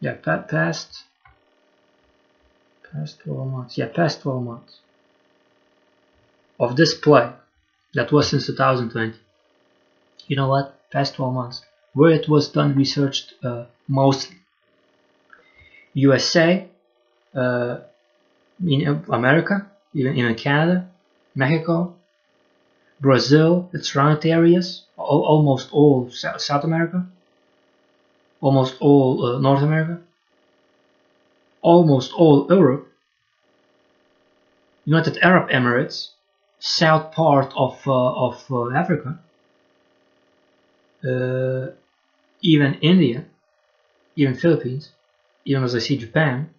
[0.00, 1.04] Yeah past
[2.94, 3.78] past 12 months.
[3.78, 4.78] Yeah past 12 months.
[6.58, 7.32] Of this play
[7.94, 9.18] that was since 2020
[10.26, 10.78] you know what?
[10.90, 11.62] Past 12 months.
[11.92, 14.36] Where it was done researched uh, mostly.
[15.94, 16.66] USA
[17.34, 17.78] uh,
[18.66, 20.88] in America, even in Canada,
[21.34, 21.94] Mexico,
[23.00, 27.06] Brazil, its surrounding areas, almost all South America,
[28.40, 30.00] almost all uh, North America,
[31.64, 32.86] almost all Europe,
[34.84, 36.10] United Arab Emirates,
[36.58, 39.18] south part of, uh, of uh, Africa,
[41.10, 41.66] uh,
[42.42, 43.24] even India,
[44.14, 44.92] even Philippines,
[45.46, 46.50] even as I see Japan,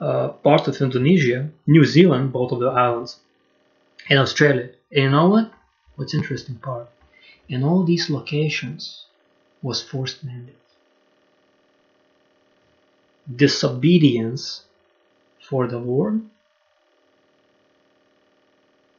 [0.00, 3.20] uh, part of Indonesia, New Zealand, both of the islands,
[4.10, 4.68] and Australia.
[4.92, 5.50] And you know what?
[5.96, 6.88] What's interesting part?
[7.48, 9.06] In all these locations
[9.62, 10.63] was forced mandate.
[13.32, 14.64] Disobedience
[15.48, 16.16] for the Lord.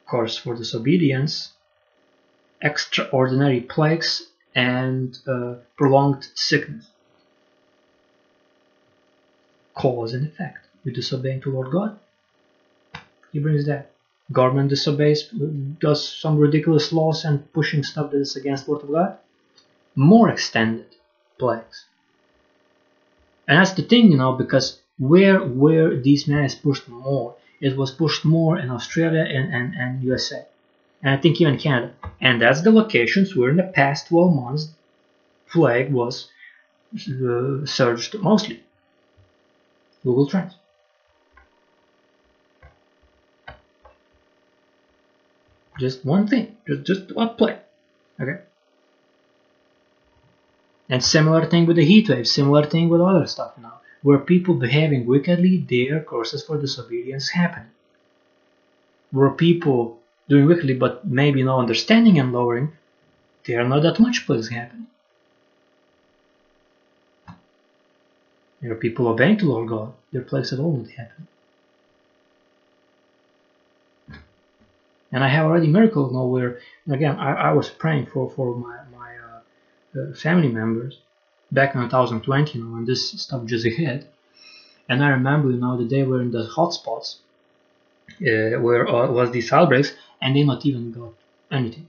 [0.05, 1.53] Of course, for disobedience,
[2.61, 6.87] extraordinary plagues and uh, prolonged sickness.
[9.73, 11.99] Cause and effect with disobeying to Lord God.
[13.33, 13.91] He brings that.
[14.31, 15.29] Government disobeys,
[15.79, 19.17] does some ridiculous laws and pushing stuff that is against Word of God.
[19.95, 20.95] More extended
[21.37, 21.85] plagues.
[23.47, 27.75] And that's the thing, you know, because where where these men is pushed more, it
[27.75, 30.45] was pushed more in Australia and, and, and USA.
[31.01, 31.93] And I think even Canada.
[32.21, 34.69] And that's the locations where in the past 12 months
[35.51, 36.29] plague was
[36.95, 38.63] uh, surged mostly.
[40.03, 40.55] Google Trends.
[45.79, 46.57] Just one thing.
[46.67, 47.59] Just just one play.
[48.19, 48.41] Okay.
[50.89, 53.81] And similar thing with the heat wave, similar thing with other stuff now.
[54.05, 57.71] where people behaving wickedly, their courses for disobedience happen.
[59.09, 59.97] Where people
[60.29, 62.73] doing wickedly but maybe no understanding and lowering,
[63.45, 64.85] there are not that much plagues happening.
[68.61, 71.27] There are people obeying to Lord God, their plagues at all not happen.
[75.11, 78.77] And I have already miracles now where, again, I, I was praying for, for my,
[80.15, 80.99] family members
[81.51, 84.11] back in 2020, you know, when this stuff just hit.
[84.87, 87.17] And I remember, you know, that they were in the hotspots
[88.21, 91.13] uh, where uh, was these outbreaks, and they not even got
[91.51, 91.87] anything.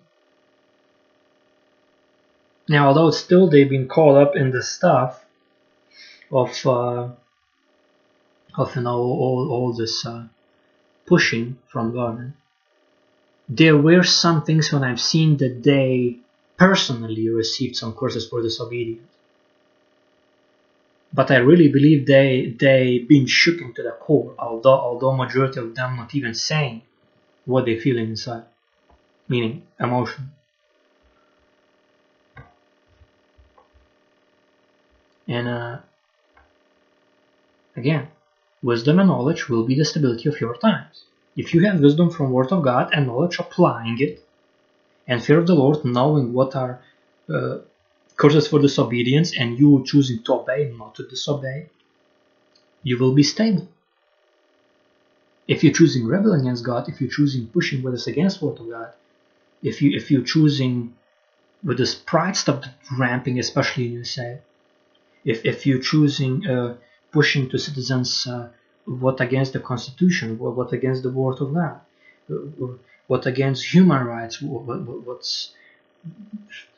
[2.68, 5.24] Now, although still they've been caught up in the stuff
[6.32, 7.08] of uh,
[8.56, 10.24] of you know all, all this uh,
[11.06, 12.34] pushing from government,
[13.48, 16.18] there were some things when I've seen that they
[16.56, 19.02] personally received some courses for disobedience.
[21.12, 25.74] But I really believe they they been shook into the core, although although majority of
[25.74, 26.82] them not even saying
[27.44, 28.44] what they feel inside,
[29.28, 30.32] meaning emotion.
[35.28, 35.78] And uh,
[37.76, 38.08] again,
[38.62, 41.04] wisdom and knowledge will be the stability of your times.
[41.36, 44.25] If you have wisdom from Word of God and knowledge applying it,
[45.06, 46.82] and fear of the Lord, knowing what are
[47.32, 47.58] uh,
[48.16, 51.68] curses for disobedience, and you choosing to obey, not to disobey,
[52.82, 53.68] you will be stable.
[55.46, 58.68] If you're choosing rebel against God, if you're choosing pushing with us against Word of
[58.68, 58.92] God,
[59.62, 60.94] if you if you're choosing
[61.62, 62.64] with this pride stuff
[62.98, 64.40] ramping, especially in USA,
[65.24, 66.76] if if you're choosing uh,
[67.12, 68.48] pushing to citizens uh,
[68.84, 71.80] what against the Constitution, what against the Word of God,
[73.06, 75.52] what against human rights, what's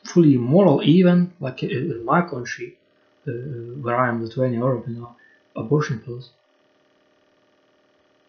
[0.03, 2.77] fully immoral, even like in my country,
[3.27, 3.31] uh,
[3.81, 5.15] where I am, Lithuania, Europe, you know,
[5.55, 6.29] abortion pills.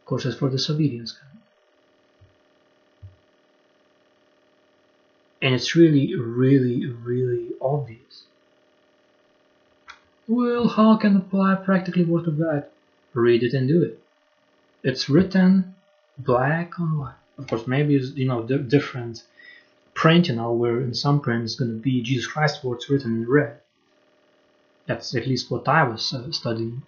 [0.04, 1.16] Courses for disobedience.
[5.42, 8.24] And it's really, really, really obvious.
[10.28, 12.66] Well, how can apply practically Word of God?
[13.12, 13.98] read it and do it.
[14.82, 15.74] It's written
[16.18, 17.19] black on white.
[17.40, 19.24] Of course, maybe you know different
[19.94, 23.22] print, you know, where in some print it's going to be Jesus Christ words written
[23.22, 23.60] in red.
[24.86, 26.82] That's at least what I was uh, studying.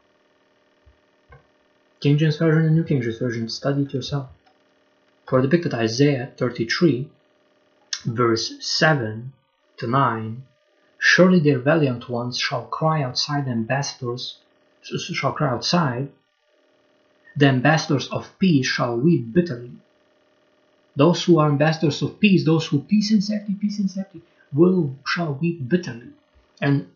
[2.00, 4.28] King James Version and New King James Version, study it yourself.
[5.26, 7.08] For depicted Isaiah 33,
[8.04, 9.32] verse 7
[9.78, 10.42] to 9,
[10.98, 14.38] Surely their valiant ones shall cry outside ambassadors
[14.82, 16.10] shall cry outside,
[17.36, 19.72] the ambassadors of peace shall weep bitterly.
[20.94, 24.22] Those who are ambassadors of peace, those who peace and safety, peace and safety,
[24.52, 26.10] will shall weep bitterly.
[26.60, 26.88] And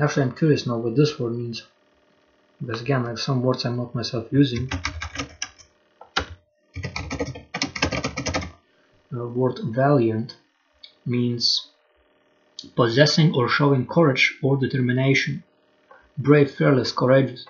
[0.00, 1.62] actually, I'm curious now what this word means,
[2.60, 4.70] because again, have some words I'm not myself using.
[9.10, 10.36] The word valiant
[11.06, 11.68] means
[12.76, 15.42] possessing or showing courage or determination
[16.16, 17.46] brave, fearless, courageous,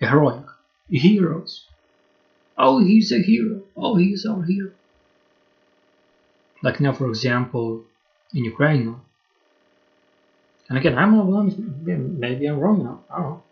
[0.00, 0.44] heroic,
[0.88, 1.66] heroes.
[2.56, 3.62] Oh, he's a hero.
[3.76, 4.63] Oh, he's our hero.
[6.64, 7.84] Like now, for example,
[8.32, 8.96] in Ukraine.
[10.68, 11.58] And again, I'm not
[12.24, 12.96] maybe I'm wrong now.
[13.10, 13.42] I don't know.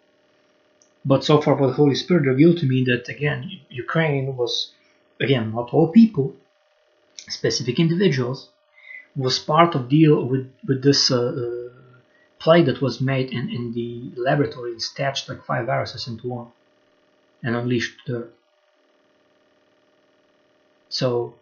[1.05, 4.73] But so far, what the Holy Spirit revealed to me that again, Ukraine was
[5.21, 6.27] again not all people,
[7.39, 8.49] specific individuals,
[9.15, 11.71] was part of deal with with this uh, uh,
[12.39, 13.89] plague that was made in, in the
[14.29, 16.49] laboratory staged like five viruses into one
[17.43, 18.19] and unleashed the
[20.89, 21.35] so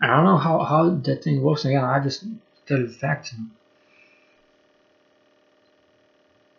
[0.00, 2.24] I don't know how, how that thing works again I just
[2.66, 3.34] tell the facts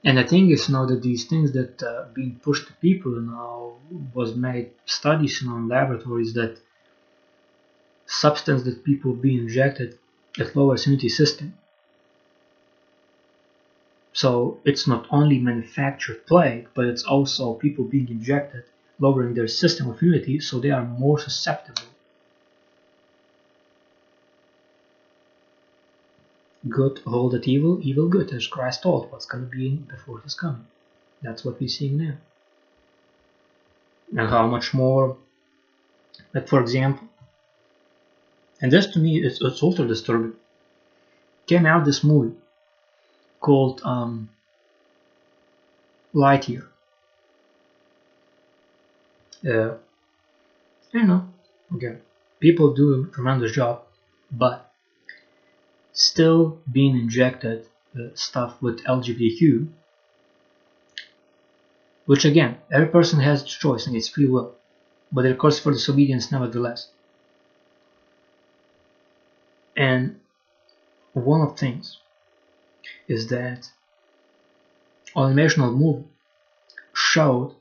[0.03, 3.73] and the thing is now that these things that uh, being pushed to people now
[4.13, 6.57] was made studies in laboratories that
[8.05, 9.97] substance that people be injected
[10.37, 11.53] that lowers immunity system
[14.13, 18.65] so it's not only manufactured plague, but it's also people being injected,
[18.99, 21.87] lowering their system of immunity so they are more susceptible.
[26.67, 30.33] Good hold at evil, evil good, as Christ told what's going to be before his
[30.33, 30.67] coming.
[31.21, 32.15] That's what we're seeing now.
[34.17, 35.17] And how much more,
[36.33, 37.07] like for example,
[38.61, 40.33] and this to me it's, it's also disturbing.
[41.47, 42.35] Came out this movie
[43.39, 44.29] called um,
[46.13, 46.65] Lightyear.
[49.47, 49.75] Uh,
[50.93, 51.29] I know,
[51.75, 51.97] okay,
[52.39, 53.83] people do a tremendous job,
[54.31, 54.68] but
[55.99, 59.67] still being injected uh, stuff with LGBTQ,
[62.05, 64.55] which again, every person has choice and it's free will,
[65.11, 66.89] but it calls for disobedience nevertheless.
[69.75, 70.19] And
[71.13, 71.99] one of things
[73.09, 73.69] is that
[75.15, 76.05] animational movie
[76.93, 77.55] showed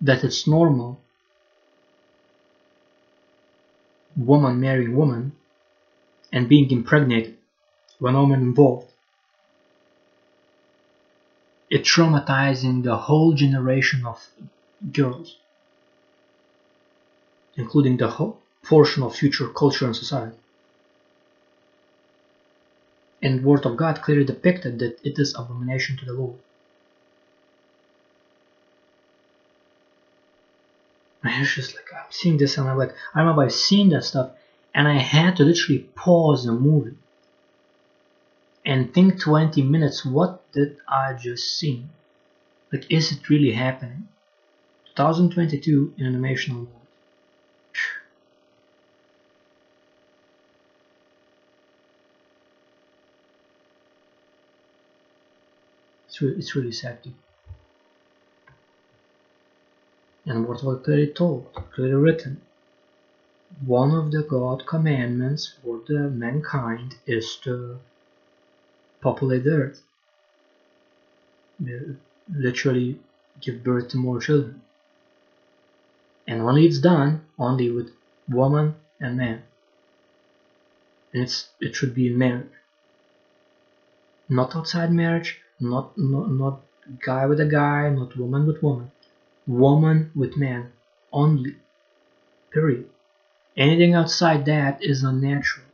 [0.00, 1.00] that it's normal
[4.16, 5.32] woman marrying woman
[6.32, 7.36] and being impregnated
[7.98, 8.86] when woman involved
[11.68, 14.26] it traumatizing the whole generation of
[14.92, 15.36] girls
[17.56, 20.36] including the whole portion of future culture and society.
[23.22, 26.38] And word of god clearly depicted that it is abomination to the lord.
[31.22, 34.04] I was just like, I'm seeing this and I'm like, I remember I've seen that
[34.04, 34.30] stuff
[34.74, 36.96] and I had to literally pause the movie
[38.64, 41.86] and think 20 minutes, what did I just see?
[42.72, 44.08] Like, is it really happening?
[44.96, 46.68] 2022 in animation world.
[56.06, 57.02] It's really, it's really sad.
[57.02, 57.14] Dude.
[60.26, 62.40] and what was clearly told, clearly written.
[63.66, 67.78] One of the God commandments for the mankind is to
[69.00, 69.82] populate the earth.
[72.32, 73.00] Literally
[73.40, 74.62] give birth to more children.
[76.26, 77.90] And only it's done only with
[78.28, 79.42] woman and man.
[81.12, 82.52] And it's it should be in marriage.
[84.28, 86.60] Not outside marriage, not not not
[87.04, 88.90] guy with a guy, not woman with woman
[89.46, 90.72] woman with man
[91.12, 91.56] only.
[92.52, 92.88] Period.
[93.56, 95.66] Anything outside that is unnatural.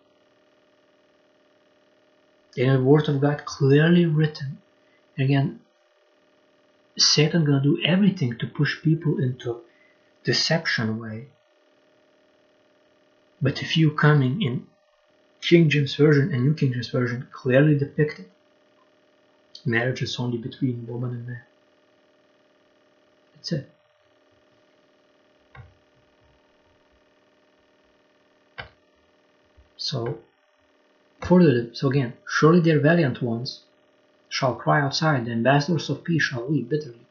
[2.56, 4.58] In the Word of God clearly written.
[5.18, 5.60] Again,
[6.96, 9.60] Satan gonna do everything to push people into
[10.24, 11.26] deception way.
[13.42, 14.66] But if you coming in
[15.42, 18.30] King James Version and New King James Version clearly depicted,
[19.66, 21.42] marriage is only between woman and man.
[23.34, 23.75] That's it.
[29.88, 30.18] So,
[31.20, 33.60] further, so again, surely their valiant ones
[34.28, 37.06] shall cry outside, the ambassadors of peace shall weep bitterly.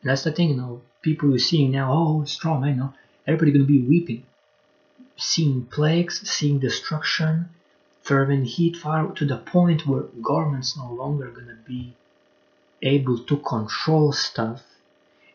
[0.00, 2.94] And that's the thing, you know, people you're seeing now, oh, strong, man, you know,
[3.26, 4.24] everybody gonna be weeping.
[5.16, 7.48] Seeing plagues, seeing destruction,
[8.02, 11.96] fervent heat fire to the point where governments no longer gonna be
[12.82, 14.62] able to control stuff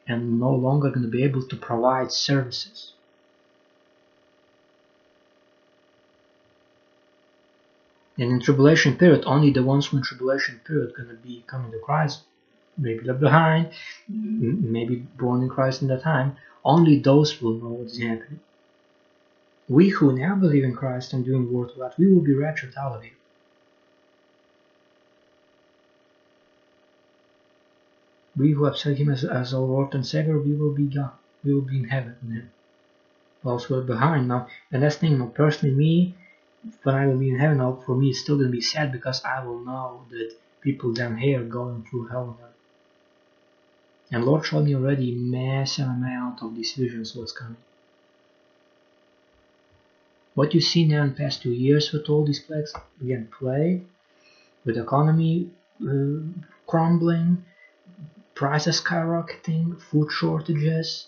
[0.08, 2.94] and no longer to be able to provide services.
[8.20, 11.80] And in tribulation period, only the ones who in tribulation period to be coming to
[11.80, 12.24] Christ,
[12.78, 13.72] maybe left behind,
[14.08, 18.40] maybe born in Christ in that time, only those will know what's happening.
[19.70, 22.74] We who now believe in Christ and doing word of God, we will be raptured
[22.80, 23.12] out of here.
[28.36, 31.12] We who accept him as, as our Lord and Savior, we will be gone.
[31.44, 32.52] We will be in heaven him.
[33.44, 36.16] Those who are behind now, and that's thing, personally, me,
[36.84, 39.44] when I will be in heaven, for me, it's still gonna be sad because I
[39.44, 42.54] will know that people down here are going through hell and
[44.12, 47.58] And Lord showed me already massive amount of these visions what's coming.
[50.34, 53.84] What you see now in past two years with all these plagues, again, plague,
[54.64, 55.50] with economy
[55.82, 56.20] uh,
[56.68, 57.44] crumbling,
[58.36, 61.08] prices skyrocketing, food shortages,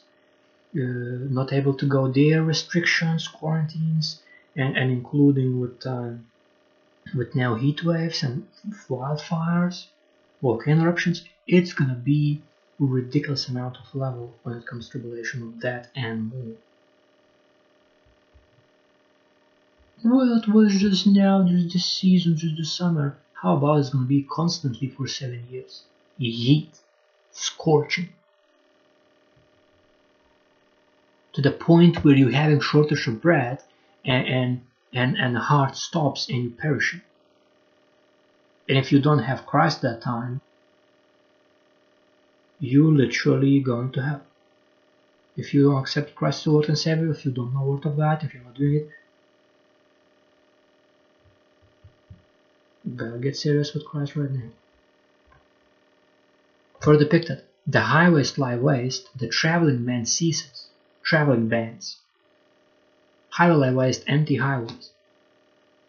[0.75, 4.21] uh, not able to go there, restrictions, quarantines,
[4.55, 6.25] and, and including with um,
[7.15, 8.47] with now heat waves and
[8.87, 9.87] wildfires,
[10.41, 12.41] volcano eruptions, it's gonna be
[12.79, 16.55] a ridiculous amount of level when it comes to tribulation of that and more.
[20.03, 23.17] Well, it was just now, just this season, just the summer.
[23.33, 25.83] How about it's gonna be constantly for seven years?
[26.17, 26.79] Heat
[27.31, 28.09] scorching
[31.33, 33.61] to the point where you're having shortage of bread
[34.05, 34.61] and
[34.93, 37.01] and and, heart stops and you perishing.
[38.67, 40.41] And if you don't have Christ that time,
[42.59, 44.21] you literally going to hell.
[45.37, 47.97] If you don't accept Christ as Lord and Savior, if you don't know Word of
[47.97, 48.89] God, if you're not doing it,
[52.83, 54.49] better get serious with Christ right now.
[56.81, 60.67] For depicted, the highways lie waste, the traveling man ceases,
[61.03, 61.97] traveling bands.
[63.39, 64.91] Highway waste, empty highways.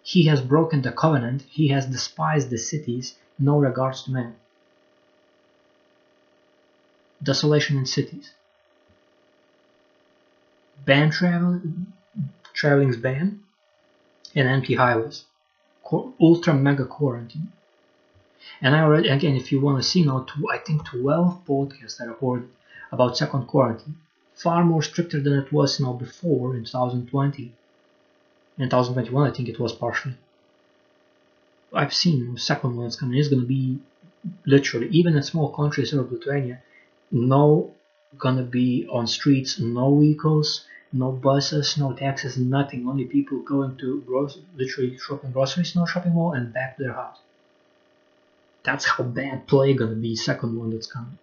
[0.04, 4.36] He has broken the covenant, he has despised the cities, no regards to man.
[7.20, 8.30] Desolation in cities.
[10.84, 11.60] Ban travel,
[12.54, 13.42] traveling's ban,
[14.36, 15.24] and empty highways.
[16.20, 17.52] Ultra mega quarantine.
[18.62, 22.04] And I already, again, if you want to see now, I think 12 podcasts I
[22.04, 22.48] recorded
[22.92, 23.96] about second quarantine.
[24.42, 27.52] Far more stricter than it was now before in 2020.
[28.58, 30.16] In 2021, I think it was partially.
[31.72, 33.78] I've seen second one that's coming is going to be
[34.46, 36.62] literally, even in small countries like Lithuania,
[37.10, 37.74] no
[38.18, 42.88] gonna be on streets, no vehicles, no buses, no taxis, nothing.
[42.88, 46.94] Only people going to grocery, literally shopping groceries, no shopping mall, and back to their
[46.94, 47.18] house.
[48.62, 50.16] That's how bad play gonna be.
[50.16, 51.18] Second one that's coming.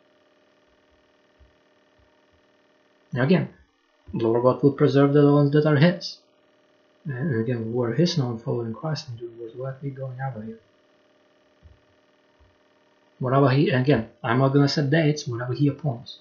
[3.18, 3.49] Now again,
[4.13, 6.20] the Lord God will preserve the ones that are His.
[7.07, 10.59] And again, we're His now and following Christ and doing what we going over here.
[13.18, 15.26] Whatever He again, I'm not gonna set dates.
[15.28, 16.20] whenever He appoints.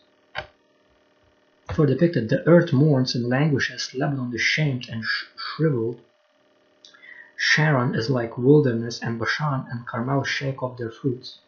[1.75, 6.01] For depicted, the earth mourns and languishes, Lebanon is shamed and sh shriveled.
[7.37, 11.41] Sharon is like wilderness, and Bashan and Carmel shake off their fruits.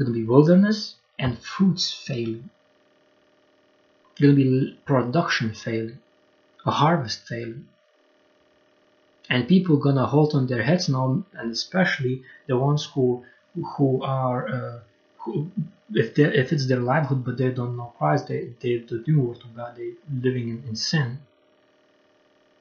[0.00, 2.48] It'll be wilderness and fruits failing.
[4.20, 5.98] It'll be production failing,
[6.66, 7.68] a harvest failing.
[9.30, 13.24] And people gonna hold on their heads now, and especially the ones who
[13.76, 14.80] who are uh,
[15.18, 15.50] who,
[15.92, 19.20] if they if it's their livelihood but they don't know Christ, they they the new
[19.20, 21.18] word of God, they living in, in sin.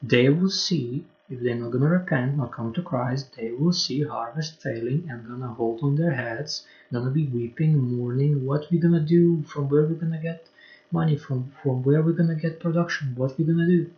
[0.03, 4.03] They will see if they're not gonna repent, not come to Christ, they will see
[4.03, 8.99] harvest failing and gonna hold on their heads, gonna be weeping, mourning, what we gonna
[8.99, 10.47] do, from where we're gonna get
[10.91, 13.91] money from, from where we're gonna get production, what we're gonna do.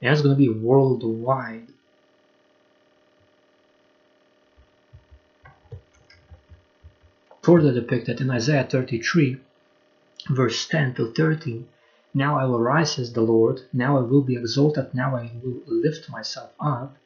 [0.00, 1.68] And it's gonna be worldwide.
[7.42, 9.38] Further depicted in Isaiah 33,
[10.30, 11.66] verse 10 to 13,
[12.14, 15.62] now I will rise, says the Lord, now I will be exalted, now I will
[15.66, 16.96] lift myself up.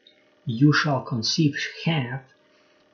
[0.46, 2.22] You shall conceive chaff,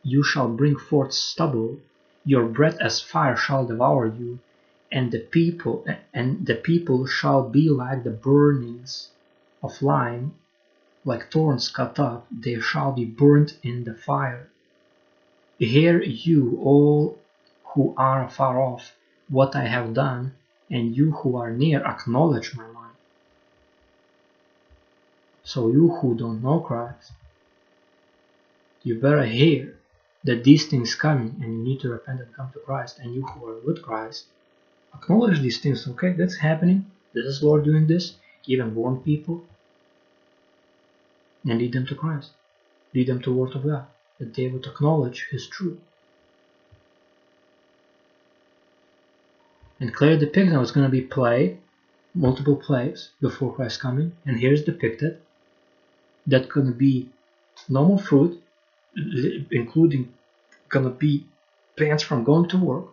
[0.02, 1.78] you shall bring forth stubble,
[2.24, 4.40] your breath as fire shall devour you,
[4.91, 9.11] and the people and the people shall be like the burnings
[9.62, 10.34] of lime,
[11.05, 14.49] like thorns cut up, they shall be burnt in the fire.
[15.59, 17.18] Hear you all
[17.74, 18.97] who are far off
[19.28, 20.34] what I have done
[20.70, 22.95] and you who are near acknowledge my mind.
[25.43, 27.12] So you who don't know Christ,
[28.82, 29.78] you better hear
[30.24, 33.22] that these things coming and you need to repent and come to Christ and you
[33.22, 34.26] who are with Christ,
[34.95, 38.14] acknowledge these things, okay, that's happening, this is Lord doing this,
[38.47, 39.45] even warn people.
[41.45, 42.30] And lead them to Christ,
[42.95, 43.86] lead them to Word of God,
[44.18, 45.78] that they would acknowledge His truth.
[49.80, 51.59] And clearly depicted now it's going to be play,
[52.14, 55.20] multiple plays before Christ coming, and here's depicted
[56.26, 57.09] that going to be
[57.68, 58.43] normal fruit,
[59.51, 60.12] including
[60.68, 61.26] going to be
[61.76, 62.86] bans from going to work.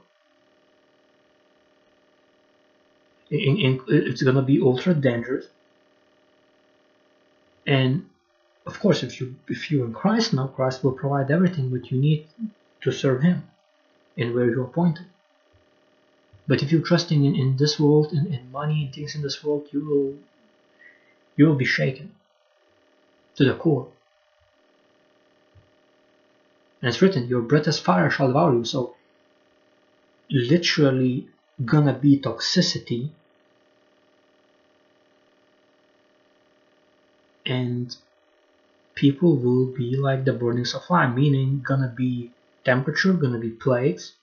[3.30, 5.46] In, in, it's going to be ultra dangerous.
[7.66, 8.08] And
[8.66, 12.00] of course, if you if you're in Christ now, Christ will provide everything what you
[12.00, 12.28] need
[12.82, 13.48] to serve Him,
[14.18, 15.08] and where you're appointed.
[16.48, 19.44] But if you're trusting in, in this world, in, in money and things in this
[19.44, 20.14] world, you will
[21.36, 22.14] you will be shaken
[23.36, 23.88] to the core.
[26.82, 28.64] And it's written, your breath as fire shall devour you.
[28.66, 28.96] So
[30.30, 31.28] literally
[31.64, 33.10] gonna be toxicity
[37.46, 37.96] and
[38.96, 42.32] people will be like the burnings of lime, meaning gonna be
[42.64, 44.14] temperature, gonna be plagues,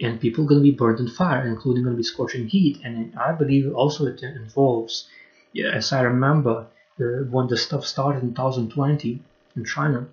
[0.00, 2.80] and people to be burned in fire, including to be scorching heat.
[2.84, 5.08] And I believe also it involves,
[5.74, 6.66] as I remember,
[7.00, 9.22] uh, when the stuff started in 2020
[9.56, 10.08] in China,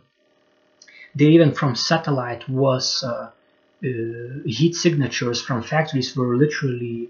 [1.15, 3.31] they even from satellite was uh,
[3.83, 7.09] heat signatures from factories were literally,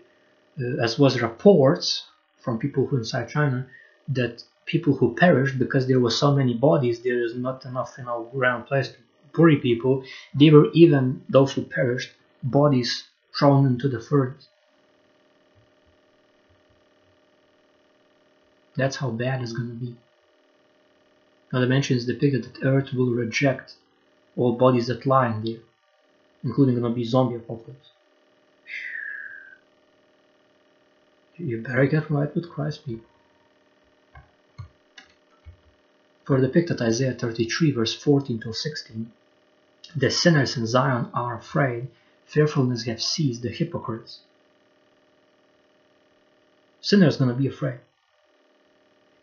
[0.59, 2.05] uh, as was reports
[2.39, 3.67] from people who inside China,
[4.07, 8.05] that people who perished because there were so many bodies, there is not enough you
[8.05, 8.97] know ground place to
[9.35, 10.03] bury people.
[10.33, 12.11] They were even those who perished
[12.41, 13.07] bodies
[13.37, 14.47] thrown into the furnace.
[18.75, 19.95] That's how bad it's to be.
[21.51, 23.75] Now the mention is depicted that Earth will reject
[24.35, 25.59] all bodies that lie in there,
[26.43, 27.89] including to be zombie apocalypse.
[31.37, 33.05] You better get right with Christ, people.
[36.25, 39.11] For depicted Isaiah 33 verse 14 to 16,
[39.95, 41.87] the sinners in Zion are afraid,
[42.25, 44.19] fearfulness have seized the hypocrites.
[46.81, 47.79] Sinners gonna be afraid.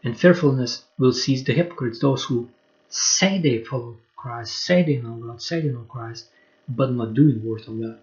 [0.02, 2.48] And fearfulness will seize the hypocrites, those who
[2.88, 6.26] say they follow Christ, say they know God, say they know Christ,
[6.68, 7.98] but not doing work of God.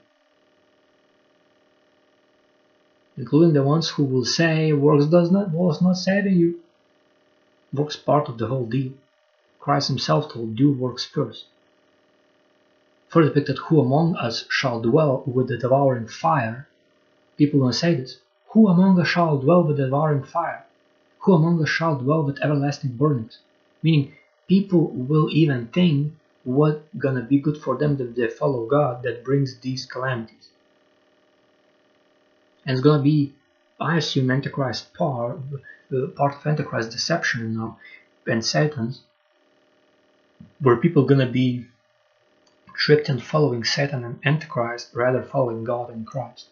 [3.17, 6.59] Including the ones who will say works does not was not saving you.
[7.73, 8.93] Works part of the whole deal.
[9.59, 11.45] Christ himself told do works first.
[13.09, 16.67] Further depicted who among us shall dwell with the devouring fire.
[17.37, 18.17] People don't say this.
[18.49, 20.65] Who among us shall dwell with the devouring fire?
[21.19, 23.39] Who among us shall dwell with everlasting burnings?
[23.81, 24.13] Meaning
[24.47, 26.13] people will even think
[26.47, 30.47] what gonna be good for them that they follow God that brings these calamities.
[32.65, 33.33] And it's gonna be,
[33.81, 35.39] I assume, Antichrist part,
[35.93, 37.77] uh, part of Antichrist deception you know,
[38.25, 39.01] and Satan's,
[40.61, 41.65] where people gonna be
[42.73, 46.47] tricked in following Satan and Antichrist rather following God and Christ.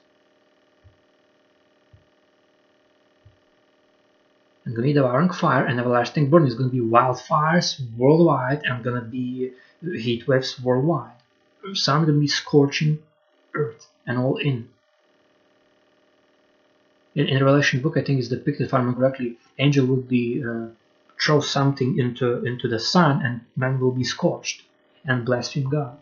[4.65, 6.45] and gonna be devouring fire and everlasting burn.
[6.45, 11.13] It's gonna be wildfires worldwide and gonna be heat waves worldwide.
[11.63, 12.99] Be scorching
[13.53, 14.69] earth and all in.
[17.15, 20.43] In, in Revelation book, I think it's depicted, if I remember correctly, angel would be
[20.43, 20.67] uh,
[21.21, 24.63] throw something into into the sun and man will be scorched
[25.05, 25.97] and blaspheme God.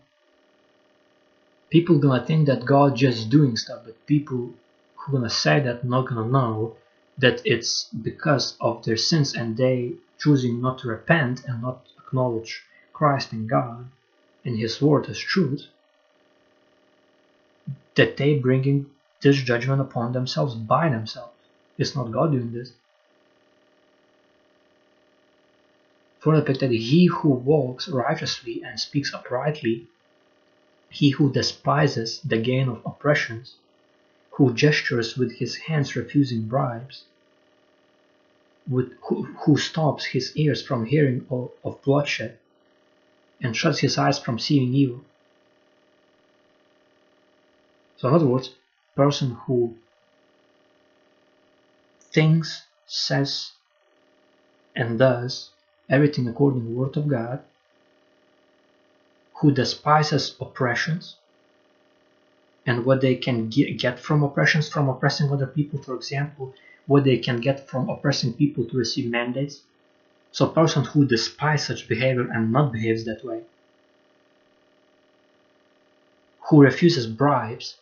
[1.70, 4.54] People gonna think that God just doing stuff, but people
[4.96, 6.76] who gonna say that not gonna know
[7.18, 12.64] that it's because of their sins and they choosing not to repent and not acknowledge
[13.04, 13.90] Christ and God
[14.46, 15.66] and His word as truth,
[17.96, 18.86] that they bringing
[19.20, 21.34] this judgment upon themselves by themselves.
[21.78, 22.72] It's not God doing this.
[26.20, 29.90] For the fact that he who walks righteously and speaks uprightly,
[30.90, 33.56] he who despises the gain of oppressions,
[34.32, 37.04] who gestures with his hands refusing bribes,
[38.66, 42.40] with, who, who stops his ears from hearing of, of bloodshed,
[43.44, 45.02] and shuts his eyes from seeing evil.
[47.98, 48.56] So in other words,
[48.96, 49.76] person who
[52.00, 53.52] thinks, says,
[54.76, 55.52] and does
[55.90, 57.42] everything according to the word of God,
[59.36, 61.18] who despises oppressions
[62.66, 66.54] and what they can get from oppressions from oppressing other people, for example,
[66.88, 69.62] what they can get from oppressing people to receive mandates.
[70.34, 73.44] So a person who despises such behavior and not behaves that way,
[76.50, 77.76] who refuses bribes,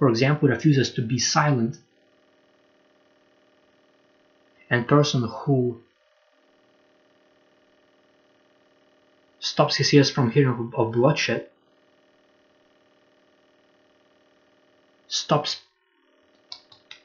[0.00, 1.78] for example, refuses to be silent,
[4.68, 5.80] and person who
[9.38, 11.48] stops his ears from hearing of bloodshed,
[15.06, 15.60] stops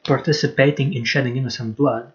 [0.04, 2.12] participating in shedding innocent blood.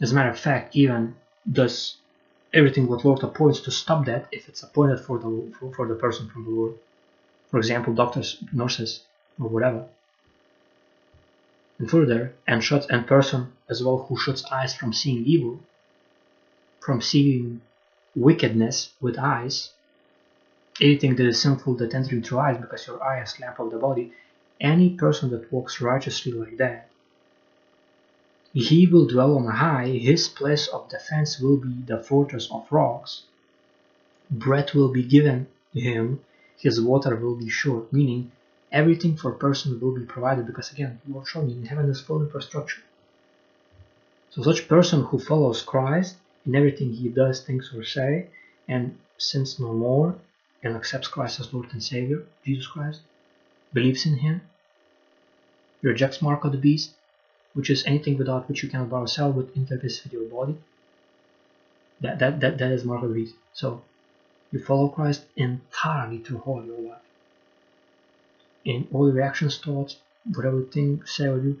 [0.00, 1.14] As a matter of fact, even
[1.50, 1.96] does
[2.52, 5.94] everything what Lord appoints to stop that if it's appointed for the for, for the
[5.94, 6.74] person from the Lord.
[7.50, 9.04] For example, doctors, nurses,
[9.40, 9.86] or whatever.
[11.78, 15.60] And further, and shuts and person as well who shuts eyes from seeing evil,
[16.80, 17.60] from seeing
[18.14, 19.72] wickedness with eyes,
[20.80, 23.78] anything that is sinful that entering through eyes because your eye is lamp of the
[23.78, 24.12] body,
[24.60, 26.88] any person that walks righteously like that,
[28.52, 33.22] he will dwell on high, his place of defense will be the fortress of rocks.
[34.30, 36.20] Bread will be given him,
[36.58, 38.30] his water will be sure, meaning
[38.70, 42.20] everything for person will be provided because again, Lord showed me in heaven is full
[42.22, 42.82] infrastructure.
[44.30, 48.28] So such person who follows Christ in everything he does, thinks or say,
[48.68, 50.16] and sins no more,
[50.62, 53.00] and accepts Christ as Lord and Savior, Jesus Christ,
[53.72, 54.42] believes in him,
[55.82, 56.92] rejects mark of the beast,
[57.54, 60.56] which is anything without which you cannot borrow sell with interface with your body.
[62.00, 63.34] That, that, that, that is the.
[63.52, 63.82] So
[64.50, 66.98] you follow Christ entirely through all your life.
[68.64, 69.96] In all your reactions, thoughts,
[70.34, 71.60] whatever you think, say or do,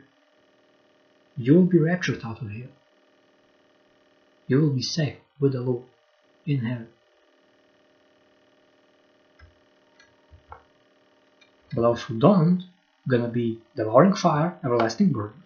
[1.36, 2.68] you will be raptured out of here.
[4.46, 5.84] You will be safe with the Lord
[6.46, 6.88] in heaven.
[11.74, 12.64] But those who don't,
[13.08, 15.41] gonna be devouring fire, everlasting burn,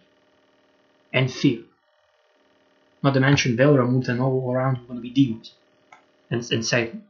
[1.16, 1.60] and fear.
[3.02, 5.52] Not to mention Baal removed and all around gonna be demons
[6.30, 7.04] and, and Satan.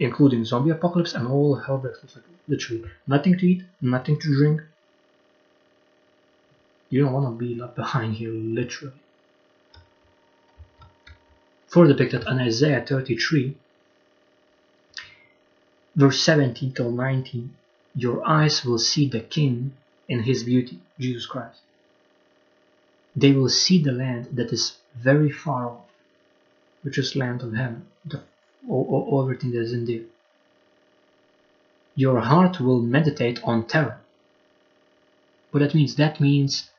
[0.00, 2.16] Including zombie apocalypse and all hell breaks loose.
[2.16, 4.62] Like literally nothing to eat, nothing to drink.
[6.90, 9.00] You don't want to be left behind here, literally.
[11.68, 13.56] Further depicted in Isaiah 33,
[15.94, 17.54] verse 17 till 19,
[17.94, 19.72] your eyes will see the King
[20.08, 21.60] in his beauty, Jesus Christ.
[23.14, 25.84] They will see the land that is very far off,
[26.82, 28.22] which is land of heaven, the,
[28.68, 30.04] all, all, everything that is in there.
[31.94, 34.00] Your heart will meditate on terror.
[35.50, 35.96] What that means?
[35.96, 36.70] That means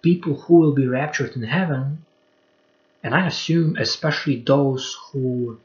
[0.00, 2.06] people who will be raptured in heaven,
[3.02, 5.60] and I assume especially those who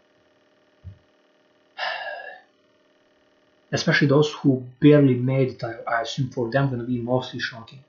[3.71, 7.83] especially those who barely made it, I, assume for them to be mostly shocking.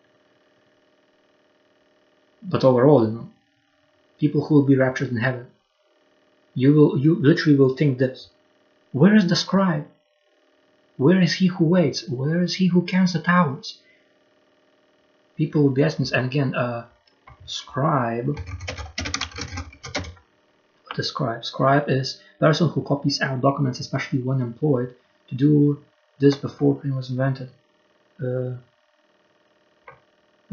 [2.42, 3.28] But overall, you know,
[4.18, 5.46] people who will be raptured in heaven,
[6.54, 8.28] you will, you literally will think this:
[8.92, 9.86] Where is the scribe?
[10.96, 12.08] Where is he who waits?
[12.08, 13.78] Where is he who counts the towers?
[15.36, 16.86] People will be asking this, and again, uh,
[17.44, 18.38] scribe.
[20.94, 21.44] The scribe.
[21.44, 24.94] Scribe is person who copies out documents, especially when employed
[25.28, 25.82] to do
[26.18, 27.50] this before printing was invented.
[28.22, 28.54] Uh,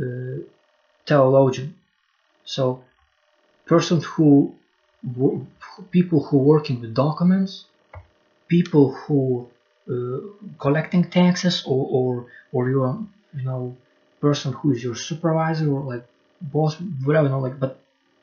[0.02, 0.40] uh,
[1.06, 1.76] theologian.
[2.46, 2.84] So,
[3.66, 4.56] person who
[5.92, 7.66] people who working with documents,
[8.48, 9.50] people who
[9.90, 10.20] uh,
[10.60, 13.76] collecting taxes, or or or you you know
[14.22, 16.06] person who is your supervisor or like
[16.42, 17.26] boss, whatever.
[17.28, 17.80] You know, like but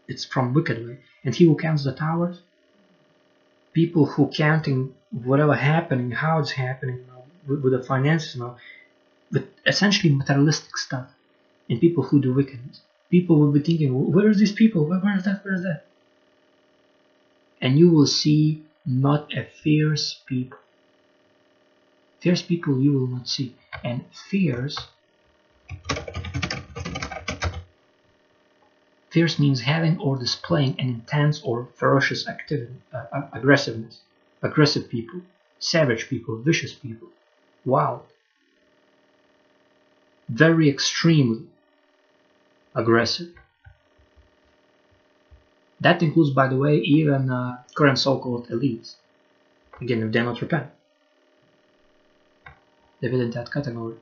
[0.09, 2.41] it's from wicked way, and he who counts the towers.
[3.73, 8.41] People who counting whatever happening, how it's happening, you know, with, with, the finances, you
[8.41, 8.57] know,
[9.31, 11.07] but essentially materialistic stuff.
[11.71, 14.85] And people who do wickedness, people will be thinking, where are these people?
[14.85, 15.43] Where, where is that?
[15.43, 15.85] Where is that?
[17.63, 20.59] And you will see not a fierce people.
[22.21, 24.77] Fierce people you will not see, and fierce.
[29.09, 34.01] Fierce means having or displaying an intense or ferocious activity, uh, aggressiveness
[34.43, 35.21] aggressive people,
[35.59, 37.09] savage people, vicious people,
[37.65, 38.03] wild,
[40.29, 41.43] very extremely
[42.75, 43.29] aggressive.
[45.81, 48.97] That includes, by the way, even uh, current so-called elites.
[49.81, 50.69] Again, if they not repent,
[53.01, 53.97] they fit in that category.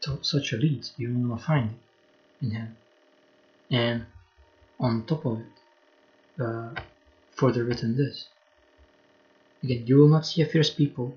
[0.00, 1.74] So such elites, you will not find
[2.40, 2.76] in him.
[3.70, 4.06] And
[4.80, 6.70] on top of it, uh,
[7.32, 8.28] further written this.
[9.62, 11.16] Again, you will not see a fierce people,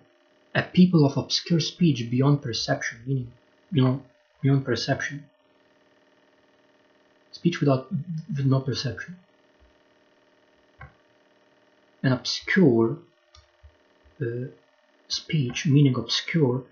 [0.53, 3.31] a people of obscure speech beyond perception, meaning,
[3.71, 4.01] know,
[4.41, 5.25] beyond perception.
[7.35, 9.17] Speech without with no perception.
[12.01, 12.97] An obscure
[14.21, 14.47] uh,
[15.09, 16.63] speech, meaning obscure,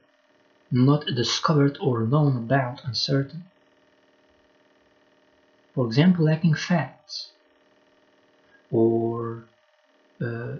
[0.71, 3.43] not discovered or known about, uncertain.
[5.75, 7.31] For example, lacking facts,
[8.71, 9.43] or
[10.25, 10.55] uh,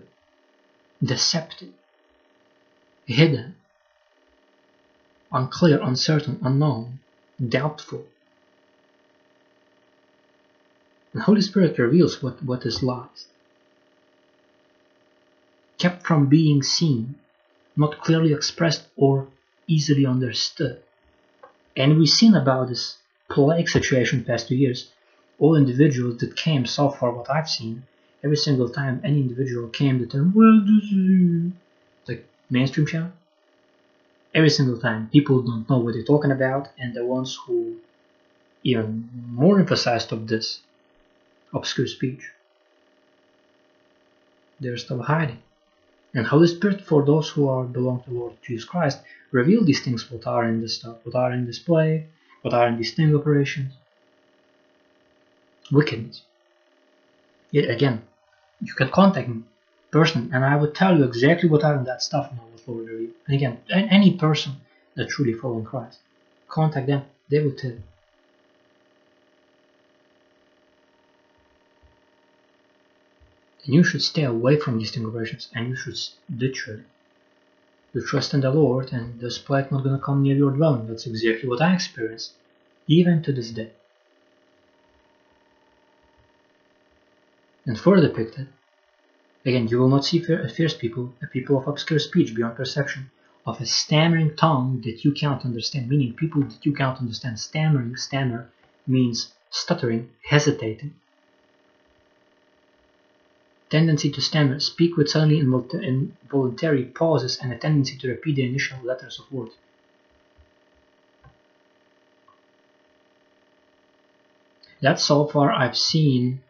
[1.02, 1.74] deceptive,
[3.06, 3.56] hidden,
[5.32, 7.00] unclear, uncertain, unknown,
[7.58, 8.04] doubtful.
[11.14, 13.28] The Holy Spirit reveals what, what is lost,
[15.78, 17.16] kept from being seen,
[17.78, 19.28] not clearly expressed or
[19.68, 20.82] easily understood.
[21.78, 22.98] And we've seen about this
[23.30, 24.92] plague situation past two years.
[25.38, 27.84] All individuals that came so far, what I've seen,
[28.24, 31.56] every single time any individual came to them, well, this is uh,
[32.08, 33.12] like mainstream channel.
[34.34, 37.78] Every single time, people don't know what they're talking about, and the ones who
[38.64, 40.62] even more emphasized of this
[41.54, 42.24] obscure speech,
[44.60, 45.42] they're still hiding.
[46.16, 49.00] And Holy Spirit, for those who are belong to Lord Jesus Christ,
[49.32, 52.08] reveal these things what are in this stuff, what are in display,
[52.42, 53.74] what are in these sting operations.
[55.72, 56.22] Wickedness.
[57.52, 58.04] Yet again,
[58.62, 59.44] you can contact me
[59.94, 62.88] person and I would tell you exactly what are in that stuff now with Lord
[62.90, 63.14] Review.
[63.28, 64.54] And again, any person
[64.96, 66.00] that truly following Christ,
[66.50, 67.84] contact them, they will tell you.
[73.66, 75.98] And you should stay away from these conversions and you should
[76.30, 76.84] literally
[77.94, 80.88] you trust in the Lord and this plague not gonna come near your dwelling.
[80.88, 82.34] That's exactly what I experienced,
[82.88, 83.72] even to this day.
[87.66, 88.48] And further depicted,
[89.46, 93.12] again, you will not see fierce people, a people of obscure speech beyond perception,
[93.46, 97.40] of a stammering tongue that you cannot understand, meaning people that you cannot understand.
[97.40, 98.50] Stammering, stammer,
[98.88, 100.96] means stuttering, hesitating.
[103.74, 108.78] Tendency to stammer, speak with suddenly involuntary pauses and a tendency to repeat the initial
[108.84, 109.54] letters of words.
[114.82, 116.44] That so far I've seen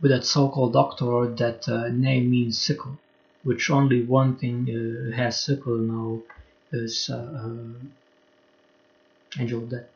[0.00, 2.98] with that so-called doctor that uh, name means sickle,
[3.42, 6.22] which only one thing uh, has sickle now
[6.70, 7.50] is uh, uh,
[9.40, 9.93] Angel Death.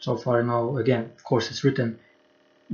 [0.00, 1.98] So far now, again, of course it's written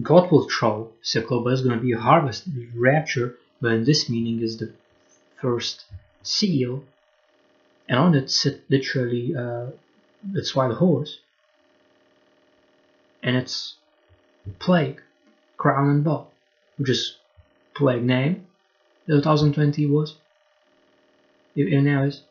[0.03, 4.43] God will throw sickle, but it's going to be a harvest, rapture, when this meaning
[4.43, 4.72] is the
[5.41, 5.85] first
[6.22, 6.83] seal,
[7.89, 9.66] and on it sit literally uh,
[10.35, 11.20] its wild horse,
[13.22, 13.77] and it's
[14.59, 15.01] plague,
[15.57, 16.27] crown and bow,
[16.77, 17.16] which is
[17.75, 18.47] plague name,
[19.07, 20.16] the 2020 was,
[21.55, 22.22] even now is,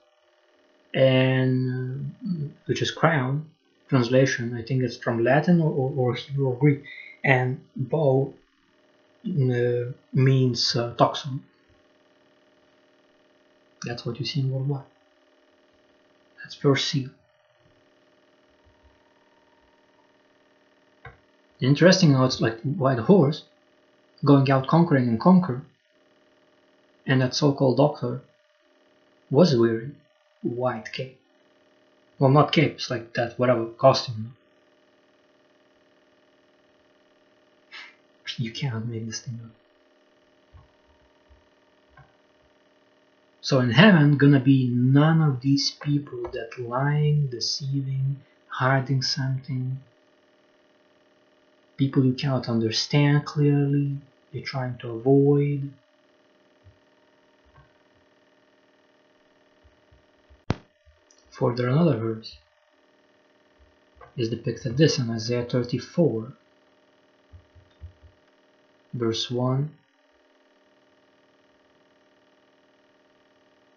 [0.94, 3.50] and uh, which is crown
[3.94, 4.56] translation.
[4.58, 6.84] I think it's from Latin or, or, Hebrew or Greek
[7.24, 8.34] and bow
[9.26, 11.44] uh, means uh, toxin.
[13.86, 14.84] That's what you see in World War.
[16.40, 17.10] That's first seal.
[21.62, 23.44] Interesting how it's like white horse
[24.26, 25.62] going out conquering and conquer,
[27.06, 28.22] and that so-called doctor
[29.30, 29.96] was wearing
[30.42, 31.23] white cape.
[32.24, 34.38] Well, not cape, it's like that whatever costume.
[38.38, 39.52] You cannot make this thing up.
[43.42, 49.82] So in heaven gonna be none of these people that lying, deceiving, hiding something.
[51.76, 53.98] People you cannot understand clearly,
[54.32, 55.70] you're trying to avoid.
[61.40, 62.38] Further another verse.
[64.16, 66.34] Is depicted this in Isaiah 34
[68.94, 69.72] verse 1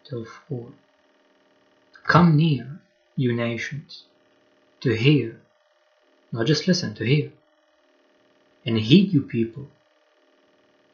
[0.04, 0.68] till 4.
[2.04, 2.80] Come near,
[3.16, 4.04] you nations,
[4.80, 5.40] to hear,
[6.32, 7.32] not just listen, to hear,
[8.64, 9.66] and heed, you people.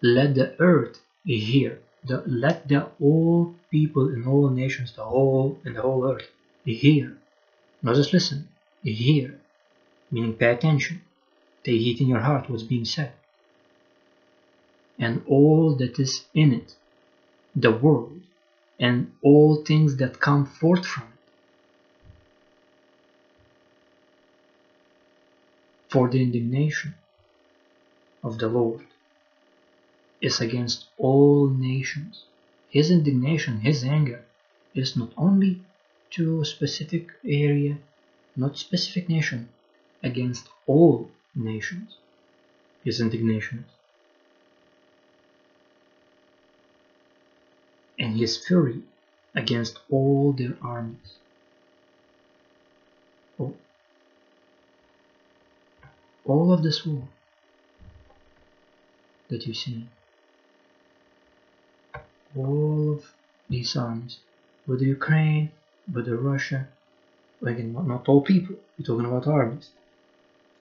[0.00, 5.74] Let the earth hear, the, let the all people in all nations, the whole in
[5.74, 6.28] the whole earth,
[6.64, 7.16] hear,
[7.82, 8.48] not just listen,
[8.82, 9.40] hear,
[10.10, 11.02] meaning pay attention,
[11.64, 13.12] take heed in your heart what's being said.
[14.98, 16.76] And all that is in it,
[17.56, 18.20] the world,
[18.78, 21.08] and all things that come forth from it.
[25.88, 26.94] For the indignation
[28.22, 28.86] of the Lord
[30.20, 32.24] is against all nations.
[32.70, 34.24] His indignation, his anger,
[34.74, 35.62] is not only
[36.12, 37.78] to a specific area,
[38.36, 39.48] not specific nation,
[40.02, 41.96] against all nations.
[42.84, 43.74] His indignation is.
[48.02, 48.82] and his fury
[49.34, 51.18] against all their armies.
[53.38, 53.54] Oh.
[56.24, 57.08] All of this war
[59.28, 59.88] that you see,
[62.36, 63.14] all of
[63.48, 64.18] these armies,
[64.66, 65.52] whether Ukraine,
[65.90, 66.68] whether Russia,
[67.44, 69.70] again, not, all people, we're talking about armies,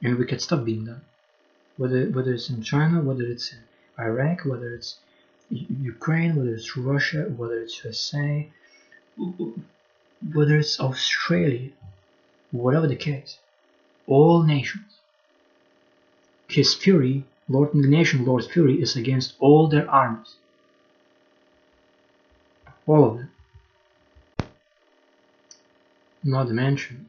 [0.01, 1.01] and we could stop being done.
[1.77, 3.59] Whether, whether it's in China, whether it's in
[3.99, 4.97] Iraq, whether it's
[5.49, 8.49] Ukraine, whether it's Russia, whether it's USA,
[10.33, 11.69] whether it's Australia,
[12.51, 13.37] whatever the case,
[14.07, 14.99] all nations.
[16.47, 20.35] His fury, Lord indignation, Lord's fury, is against all their armies.
[22.87, 23.30] All of them.
[26.23, 27.07] Not mention,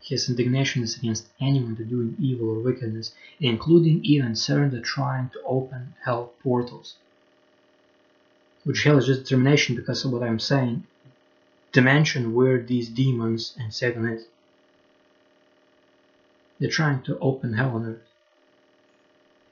[0.00, 4.34] his indignation is against anyone doing evil or wickedness, including even
[4.70, 6.96] that trying to open hell portals
[8.64, 10.84] which hell is just determination because of what I'm saying,
[11.72, 14.26] dimension where these demons and Satan is.
[16.58, 18.08] They're trying to open hell on earth.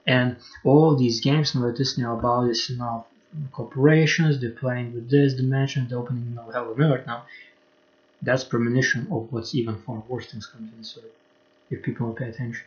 [0.07, 3.07] And all these games now this now about is now
[3.53, 7.25] corporations, they're playing with this dimension, they're opening now hell on earth now.
[8.23, 11.01] That's premonition of what's even far worse things coming in so
[11.71, 12.67] if people will pay attention.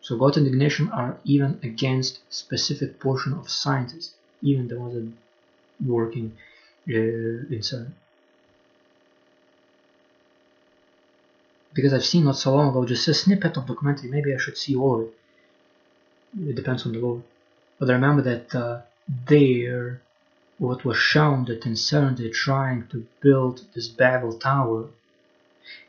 [0.00, 5.86] So God and indignation are even against specific portion of scientists even the ones that
[5.86, 6.36] working
[6.88, 7.92] uh, in CERN.
[11.74, 14.56] Because I've seen not so long ago just a snippet of documentary, maybe I should
[14.56, 16.50] see all of it.
[16.50, 17.20] It depends on the law.
[17.78, 18.80] But I remember that uh,
[19.26, 20.02] there,
[20.58, 24.88] what was shown that in CERN they're trying to build this Babel Tower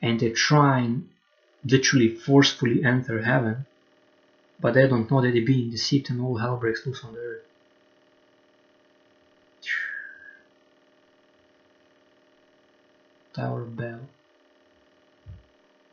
[0.02, 1.10] and they're trying
[1.66, 3.66] literally forcefully enter heaven,
[4.60, 7.20] but they don't know that they're being deceived and all hell breaks loose on the
[7.20, 7.42] earth.
[13.34, 14.08] Tower of Babel.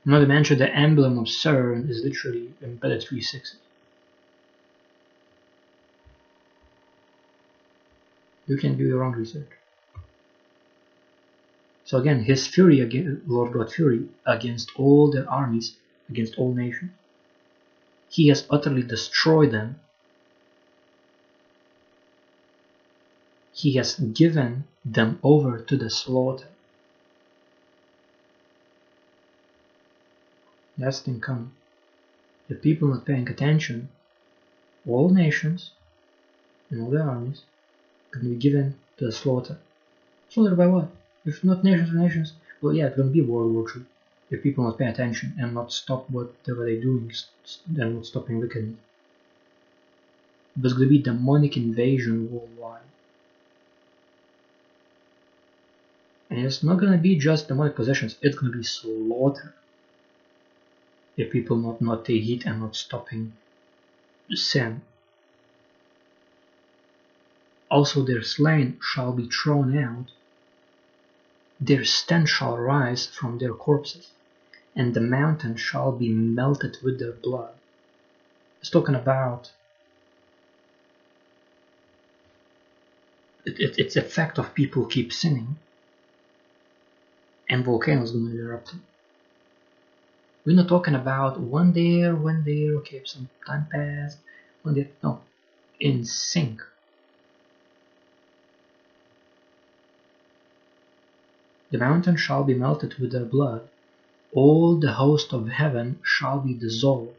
[0.05, 3.59] Not to mention the emblem of CERN is literally embedded 360.
[8.47, 9.51] You can do your own research.
[11.85, 12.81] So again, his fury,
[13.27, 15.77] Lord God fury, against all their armies,
[16.09, 16.93] against all nations.
[18.09, 19.81] He has utterly destroyed them.
[23.53, 26.49] He has given them over to the slaughter.
[30.79, 31.53] That's thing coming.
[32.49, 33.89] If people not paying attention,
[34.87, 35.71] all nations
[36.71, 37.43] and all their armies
[38.19, 39.59] can be given to the slaughter.
[40.29, 40.91] Slaughter by what?
[41.25, 43.85] If not nations or nations, well yeah, it's gonna be World War III.
[44.31, 47.13] If people not pay attention and not stop whatever they're doing
[47.79, 48.79] and not stopping wickedness.
[50.57, 52.83] There's gonna be demonic invasion worldwide.
[56.31, 59.55] And it's not gonna be just demonic possessions, it's gonna be slaughter
[61.17, 63.33] if people not not take heed and not stopping
[64.29, 64.83] the sin.
[67.71, 70.11] Also their slain shall be thrown out,
[71.61, 74.13] their stench shall rise from their corpses,
[74.75, 77.55] and the mountain shall be melted with their blood.
[78.61, 79.53] It's talking about
[83.45, 85.57] it, it, it's effect of people keep sinning
[87.49, 88.75] and volcanoes gonna erupt
[90.47, 94.19] we're not talking about one day, one day, okay, some time passed,
[94.63, 95.21] one day, no,
[95.81, 96.63] in sync.
[101.71, 103.69] The mountain shall be melted with their blood,
[104.33, 107.15] all the host of heaven shall be dissolved.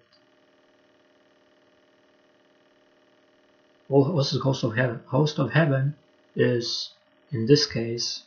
[3.89, 5.01] All the host of heaven?
[5.07, 5.95] Host of heaven
[6.35, 6.91] is,
[7.31, 8.23] in this case,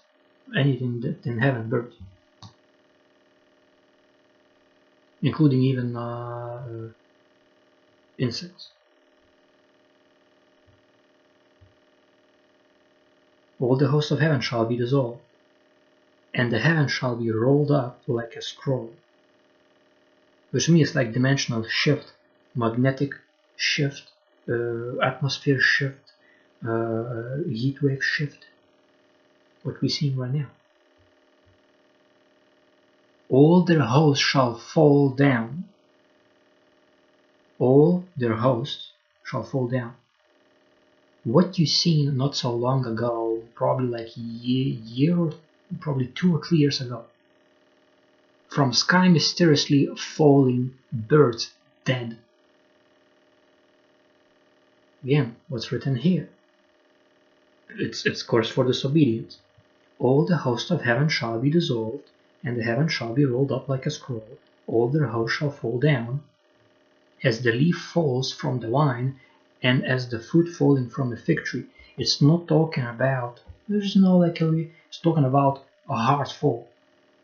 [0.56, 1.94] anything that in heaven birth
[5.22, 6.88] including even uh,
[8.18, 8.70] insects.
[13.60, 15.20] All the hosts of heaven shall be dissolved,
[16.34, 18.92] and the heaven shall be rolled up like a scroll,
[20.50, 22.12] which means like dimensional shift,
[22.54, 23.12] magnetic
[23.56, 24.10] shift,
[24.48, 26.12] uh, atmosphere shift,
[26.66, 28.46] uh, heat wave shift,
[29.62, 30.50] what we see right now
[33.30, 35.64] all their hosts shall fall down.
[37.58, 38.90] All their hosts
[39.22, 39.94] shall fall down.
[41.22, 45.30] What you seen not so long ago, probably like a year, year
[45.78, 47.04] probably two or three years ago,
[48.48, 51.52] from sky mysteriously falling birds
[51.84, 52.18] dead.
[55.04, 56.28] Again, what's written here?
[57.78, 59.38] It's, it's course for disobedience.
[59.98, 62.10] All the host of heaven shall be dissolved,
[62.42, 65.78] and the heaven shall be rolled up like a scroll, all their hosts shall fall
[65.78, 66.22] down,
[67.22, 69.20] as the leaf falls from the vine,
[69.62, 71.66] and as the fruit falling from the fig tree.
[71.98, 74.68] It's not talking about, there's no like, a,
[74.98, 76.68] talking about a hard fall.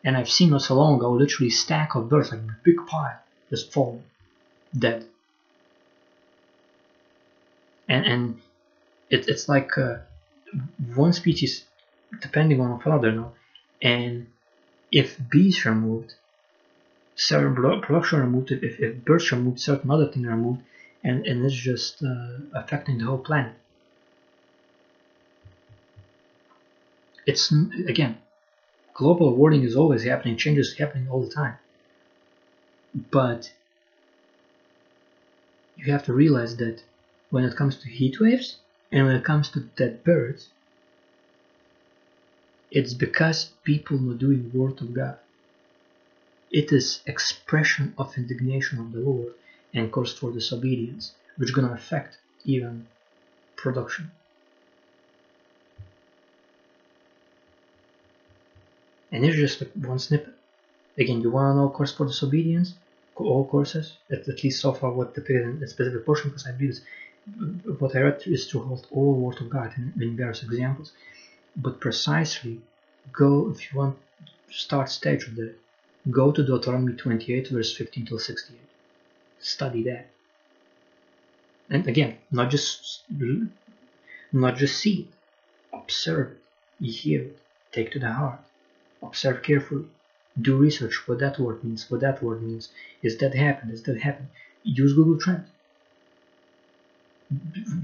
[0.05, 3.19] And I've seen not so long ago literally stack of birds, like a big pile,
[3.51, 4.05] just falling,
[4.77, 5.07] dead.
[7.89, 8.41] And, and
[9.11, 9.99] it, it's like uh,
[10.95, 11.65] one species
[12.21, 13.33] depending on another, no?
[13.83, 14.27] and
[14.93, 16.15] if bees removed,
[17.15, 20.63] certain production removed, if, if birds removed, certain other thing removed,
[21.03, 23.55] and, and it's just uh, affecting the whole planet.
[27.27, 28.19] It's again,
[28.95, 31.57] global warming is always happening, changes happening all the time.
[33.11, 33.53] But
[35.77, 36.83] you have to realize that
[37.31, 38.59] when it comes to heat waves
[38.93, 40.49] and when it comes to dead birds,
[42.71, 45.19] it's because people not doing word of God.
[46.51, 49.35] It is expression of indignation of the Lord
[49.75, 52.87] and cause for disobedience, which gonna affect even
[53.57, 54.13] production.
[59.13, 60.35] And it's just one snippet.
[60.99, 62.75] Again, you wanna know course for disobedience?
[63.17, 66.53] All courses, at, at least so far what depicted in a specific portion, because I
[66.53, 66.79] believe
[67.79, 70.93] what I read is to hold all word of God in, in various examples.
[71.57, 72.61] But precisely
[73.13, 73.97] go if you want
[74.51, 75.55] start stage of that
[76.11, 78.61] go to Deuteronomy 28 verse 15 till 68
[79.41, 80.09] study that.
[81.69, 83.03] And again not just
[84.33, 85.09] not just see it.
[85.73, 86.37] Observe
[86.81, 86.87] it.
[86.87, 87.39] Hear it.
[87.73, 88.41] Take to the heart
[89.03, 89.85] observe carefully
[90.41, 92.69] do research what that word means what that word means
[93.03, 94.29] is that happen is that happen
[94.63, 95.49] use google trends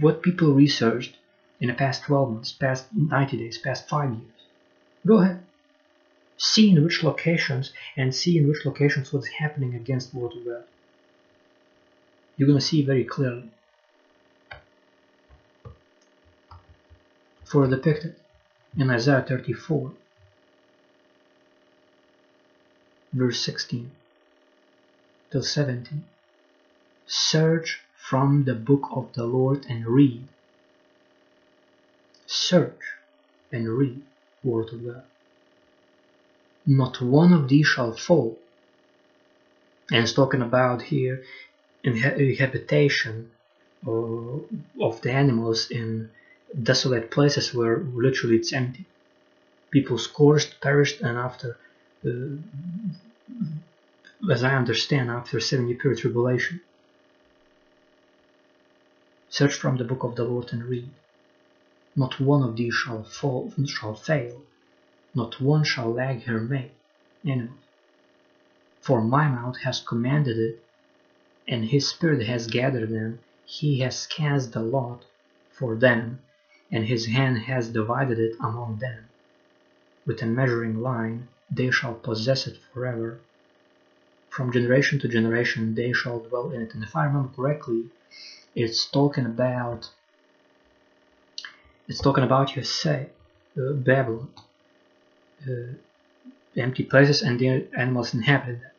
[0.01, 1.16] what people researched
[1.60, 4.22] in the past 12 months, past 90 days, past 5 years.
[5.06, 5.43] Go ahead.
[6.36, 10.64] see in which locations and see in which locations what's happening against of God.
[12.36, 13.48] You're going to see very clearly.
[17.44, 18.16] For depicted
[18.76, 19.93] in Isaiah 34,
[23.12, 23.90] verse 16
[25.30, 26.05] till 17.
[27.06, 30.26] Search from the book of the Lord and read.
[32.26, 32.80] Search
[33.51, 34.02] and read
[34.43, 35.02] word of God.
[36.66, 38.39] Not one of these shall fall.
[39.90, 41.22] And it's talking about here
[41.84, 43.30] habitation
[43.86, 43.90] uh,
[44.80, 46.10] of the animals in
[46.62, 48.84] desolate places where literally it's empty.
[49.70, 51.56] People scorched, perished, and after,
[52.04, 52.36] Uh,
[54.30, 56.60] as I understand, after 70 period tribulation.
[59.28, 60.90] Search from the book of the Lord and read.
[61.94, 64.42] Not one of these shall fall, shall fail,
[65.14, 66.72] not one shall lag her mate.
[67.24, 67.58] Animals.
[68.80, 70.64] For my mouth has commanded it,
[71.46, 73.20] and his spirit has gathered them.
[73.44, 75.04] He has cast the lot
[75.52, 76.20] for them,
[76.70, 79.08] and his hand has divided it among them.
[80.04, 83.20] With a measuring line they shall possess it forever.
[84.30, 86.74] From generation to generation they shall dwell in it.
[86.74, 87.84] And if I remember correctly,
[88.54, 89.90] it's talking about
[91.88, 93.10] it's talking about you say
[93.58, 94.30] uh, Babylon,
[95.46, 95.74] uh,
[96.56, 98.72] empty places, and the animals inhabited that.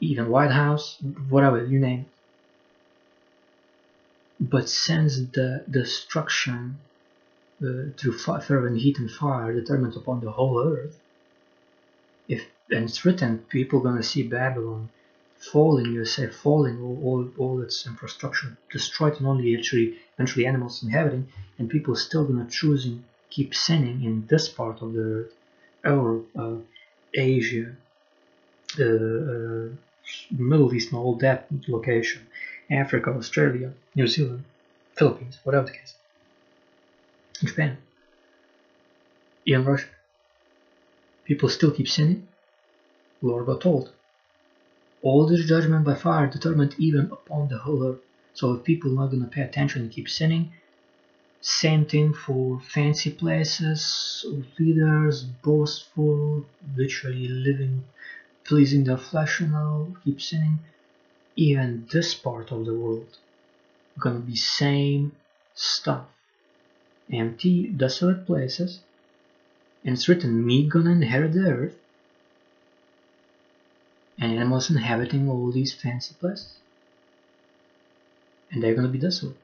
[0.00, 0.98] Even White House,
[1.28, 2.06] whatever you name it.
[4.40, 6.78] But since the destruction
[7.60, 10.96] uh, through fervent heat and fire determined upon the whole earth,
[12.70, 14.90] and it's written, people gonna see Babylon
[15.38, 20.82] falling, you say falling, all, all, all its infrastructure destroyed, and only actually eventually animals
[20.82, 21.28] inhabiting,
[21.58, 25.28] and people still gonna choosing keep sinning in this part of the
[25.84, 26.56] earth, uh,
[27.14, 27.74] Asia,
[28.78, 29.68] uh, uh,
[30.30, 32.26] Middle East, and all that location,
[32.70, 34.44] Africa, Australia, New Zealand,
[34.96, 35.94] Philippines, whatever the case,
[37.42, 37.78] Japan,
[39.46, 39.86] even Russia.
[41.24, 42.27] People still keep sinning.
[43.20, 43.92] Lord got told,
[45.02, 48.00] all this judgment by fire determined even upon the whole earth.
[48.34, 50.52] So if people are not gonna pay attention and keep sinning,
[51.40, 54.26] same thing for fancy places,
[54.58, 56.46] leaders, boastful,
[56.76, 57.84] literally living,
[58.44, 60.58] pleasing their flesh and all, keep sinning.
[61.36, 63.18] Even this part of the world
[63.98, 65.12] gonna be same
[65.54, 66.06] stuff.
[67.12, 68.80] Empty, desolate places.
[69.84, 71.76] And it's written, me gonna inherit the earth
[74.20, 76.56] animals inhabiting all these fancy places.
[78.50, 79.36] And they're gonna be desolate.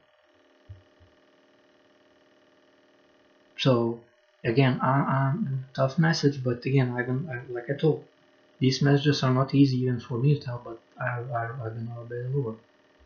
[3.57, 4.01] So
[4.43, 8.03] again, I, I'm tough message, but again, I, I like I told,
[8.59, 12.01] these messages are not easy even for me to tell, but I, I, I'm gonna
[12.01, 12.57] obey the Lord,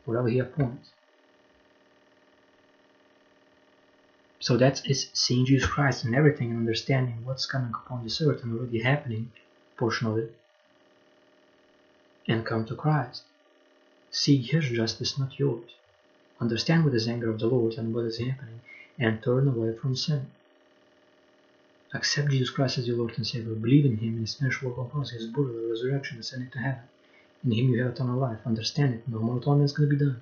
[0.05, 0.89] whatever He appoints.
[4.39, 8.43] So that is seeing Jesus Christ and everything and understanding what's coming upon this earth
[8.43, 9.31] and already happening,
[9.77, 10.33] portion of it,
[12.29, 13.23] and come to Christ.
[14.11, 15.69] See His justice, not yours.
[16.39, 18.61] Understand what is anger of the Lord and what is happening,
[18.97, 20.27] and turn away from sin.
[21.93, 23.55] Accept Jesus Christ as your Lord and Savior.
[23.55, 26.83] Believe in Him and His finished work on cross, His burial, resurrection, ascending to heaven.
[27.43, 28.39] In Him you have eternal life.
[28.45, 29.07] Understand it.
[29.07, 30.21] No more atonement is going to be done.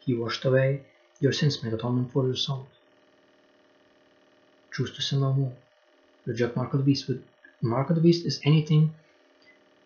[0.00, 0.82] He washed away
[1.20, 2.66] your sins, made atonement for your souls.
[4.72, 5.52] Choose to sin no more.
[6.26, 7.08] Reject mark of the beast.
[7.60, 8.92] Mark of the beast is anything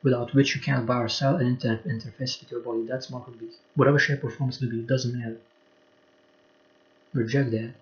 [0.03, 2.85] without which you cannot buy or sell an internet interface with your body.
[2.87, 3.59] That's mark of the beast.
[3.75, 5.39] Whatever shape or form it's to be, it doesn't matter.
[7.13, 7.75] Reject that.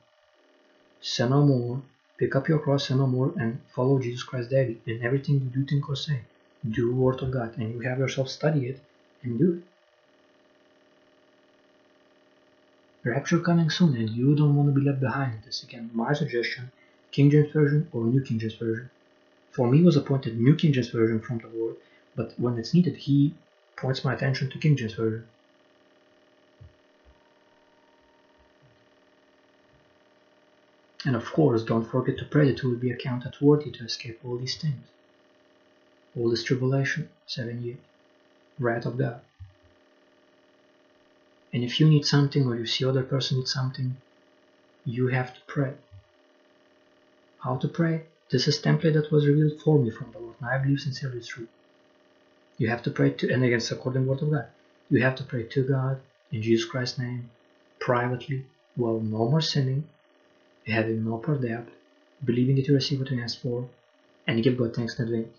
[1.01, 1.82] Sin no more.
[2.16, 5.51] Pick up your cross, sin no more, and follow Jesus Christ daily in everything you
[5.53, 6.20] do, think, or say.
[6.69, 8.81] Do the Word of God, and you have yourself study it
[9.23, 9.62] and do it.
[13.07, 15.43] Rapture coming soon, and you don't want to be left behind.
[15.45, 16.70] This again, my suggestion:
[17.11, 18.89] King James Version or New King James Version.
[19.51, 21.77] For me, was appointed New King James Version from the Lord,
[22.16, 23.35] but when it's needed, he
[23.77, 25.27] points my attention to King James Version.
[31.05, 34.20] And of course, don't forget to pray that you will be accounted worthy to escape
[34.24, 34.86] all these things.
[36.16, 37.78] All this tribulation, seven years,
[38.59, 39.20] wrath of God.
[41.53, 43.97] And if you need something or you see other person need something,
[44.86, 45.74] you have to pray.
[47.41, 48.05] How to pray?
[48.31, 51.19] This is template that was revealed for me from the Lord, and I believe sincerely
[51.19, 51.49] it's true.
[52.56, 54.47] You have to pray to, and against according word of God.
[54.90, 56.01] You have to pray to God
[56.31, 57.31] in Jesus Christ's name,
[57.81, 59.89] privately, while no more sinning,
[60.66, 61.68] having no part doubt,
[62.24, 63.68] believing that you receive what you ask for,
[64.26, 65.36] and give God thanks in advance.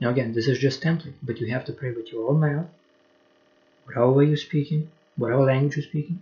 [0.00, 2.66] Now again, this is just template, but you have to pray with your own mouth,
[3.84, 6.20] whatever way you're speaking, whatever language you're speaking,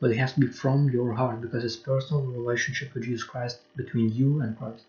[0.00, 3.60] but it has to be from your heart because it's personal relationship with Jesus Christ
[3.76, 4.84] between you and Christ,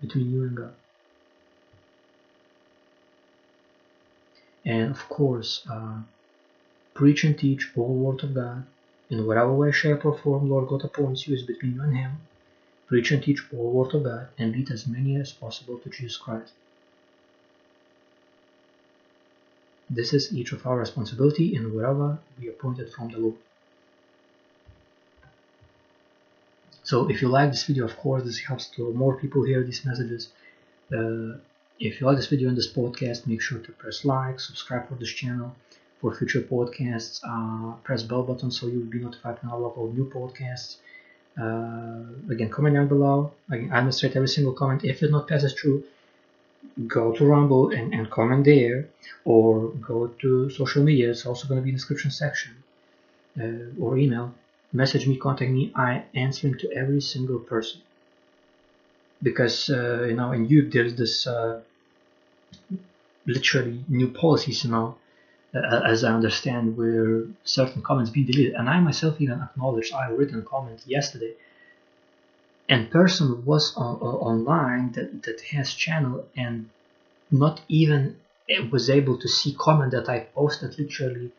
[0.00, 0.74] between you and God.
[4.64, 5.98] And of course, uh,
[6.94, 8.64] preach and teach all the word of God
[9.10, 12.12] in whatever way, shape, or form Lord God appoints you is between you and Him.
[12.86, 16.16] Preach and teach all word of God and lead as many as possible to Jesus
[16.16, 16.52] Christ.
[19.90, 23.36] This is each of our responsibility in wherever we are appointed from the Lord.
[26.84, 29.84] So if you like this video, of course, this helps to more people hear these
[29.84, 30.28] messages.
[30.92, 31.38] Uh,
[31.80, 34.94] if you like this video and this podcast, make sure to press like, subscribe for
[34.94, 35.56] this channel
[36.00, 37.20] for future podcasts.
[37.26, 40.76] Uh, press bell button so you will be notified when I upload new podcasts.
[41.40, 43.32] Uh, again, comment down below.
[43.50, 44.84] I administrate every single comment.
[44.84, 45.84] If it not passes through,
[46.86, 48.88] go to Rumble and, and comment there,
[49.24, 51.10] or go to social media.
[51.10, 52.52] It's also going to be in the description section,
[53.40, 54.34] uh, or email.
[54.74, 55.72] Message me, contact me.
[55.76, 57.80] I answering to every single person
[59.22, 61.60] because uh, you know in YouTube there's this uh,
[63.26, 64.96] literally new policies you know
[65.54, 70.10] uh, as I understand where certain comments be deleted and I myself even acknowledged I
[70.10, 71.34] written a comment yesterday
[72.68, 76.68] and person was on, online that, that has channel and
[77.30, 78.16] not even
[78.70, 81.32] was able to see comment that I posted literally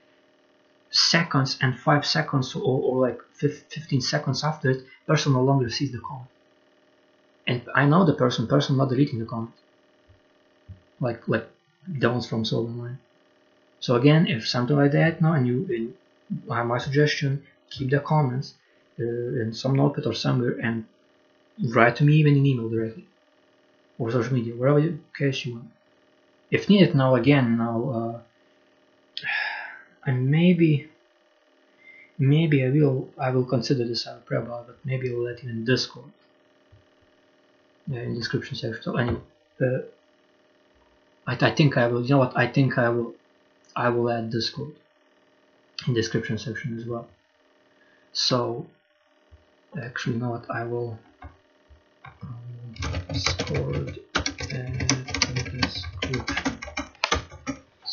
[0.91, 5.91] seconds and five seconds or, or like 15 seconds after it person no longer sees
[5.91, 6.29] the comment
[7.47, 9.53] and I know the person, person not deleting the comment,
[10.99, 11.47] like like
[11.87, 12.97] the ones from Soul Online.
[13.79, 15.93] So again, if something like that, no, and you,
[16.47, 18.55] my suggestion, keep the comments
[18.99, 20.85] uh, in some notepad or somewhere and
[21.73, 23.05] write to me even in email directly
[23.99, 25.69] or social media, wherever you, case you want.
[26.49, 28.19] If needed, now again, now uh,
[30.05, 30.89] I maybe
[32.17, 34.07] maybe I will I will consider this.
[34.07, 36.11] I'll pray about, but maybe I'll let you in Discord
[37.87, 38.83] in description section.
[38.83, 39.19] So anyway,
[39.61, 39.79] uh,
[41.27, 42.03] I, I think I will.
[42.03, 42.37] You know what?
[42.37, 43.13] I think I will.
[43.75, 44.71] I will add Discord
[45.87, 47.07] in description section as well.
[48.13, 48.65] So
[49.81, 50.49] actually, you know what?
[50.49, 50.97] I will.
[52.21, 52.75] Um,
[53.11, 53.99] Discord
[54.51, 54.84] and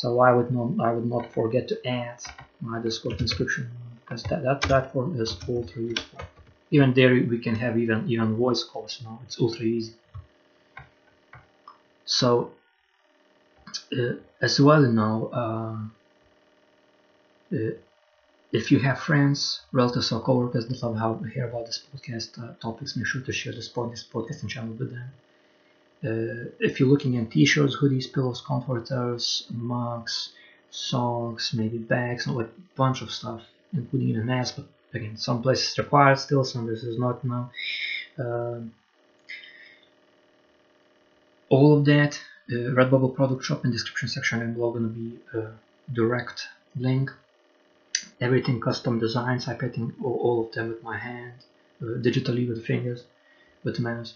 [0.03, 0.69] So I would not.
[0.89, 2.19] I would not forget to add
[2.61, 3.71] my Discord description
[4.01, 6.21] because that that platform is ultra useful
[6.73, 9.95] even there we can have even even voice calls you know it's ultra easy
[12.05, 12.53] so
[13.99, 15.77] uh, as well you know uh,
[17.57, 17.71] uh,
[18.53, 22.55] if you have friends, relatives, or coworkers that love how hear about this podcast uh,
[22.61, 25.11] topics, make sure to share this, podcast podcasting channel with them.
[26.05, 30.33] Uh, if you're looking at t-shirts, hoodies, pillows, comforters, mugs,
[30.71, 33.43] socks, maybe bags, like a bunch of stuff,
[33.73, 37.51] including even masks, but again some places required still some places not now.
[38.19, 38.61] Uh,
[41.49, 42.21] all of that
[42.51, 45.51] uh, Redbubble product shop in description section and below gonna be a
[45.93, 47.13] direct link.
[48.21, 51.35] Everything custom designs I painting all, all of them with my hand
[51.81, 53.05] uh, digitally with the fingers
[53.63, 54.15] with the mouse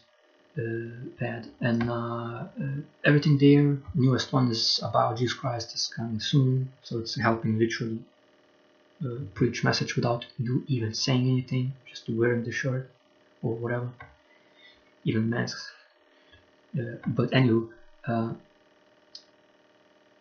[1.19, 6.73] pad and uh, uh, everything there newest one is about Jesus Christ is coming soon.
[6.83, 8.01] So it's helping literally
[9.05, 12.91] uh, preach message without you even saying anything, just wearing the shirt
[13.43, 13.91] or whatever,
[15.05, 15.70] even masks.
[16.78, 17.66] Uh, but anyway,
[18.07, 18.33] uh,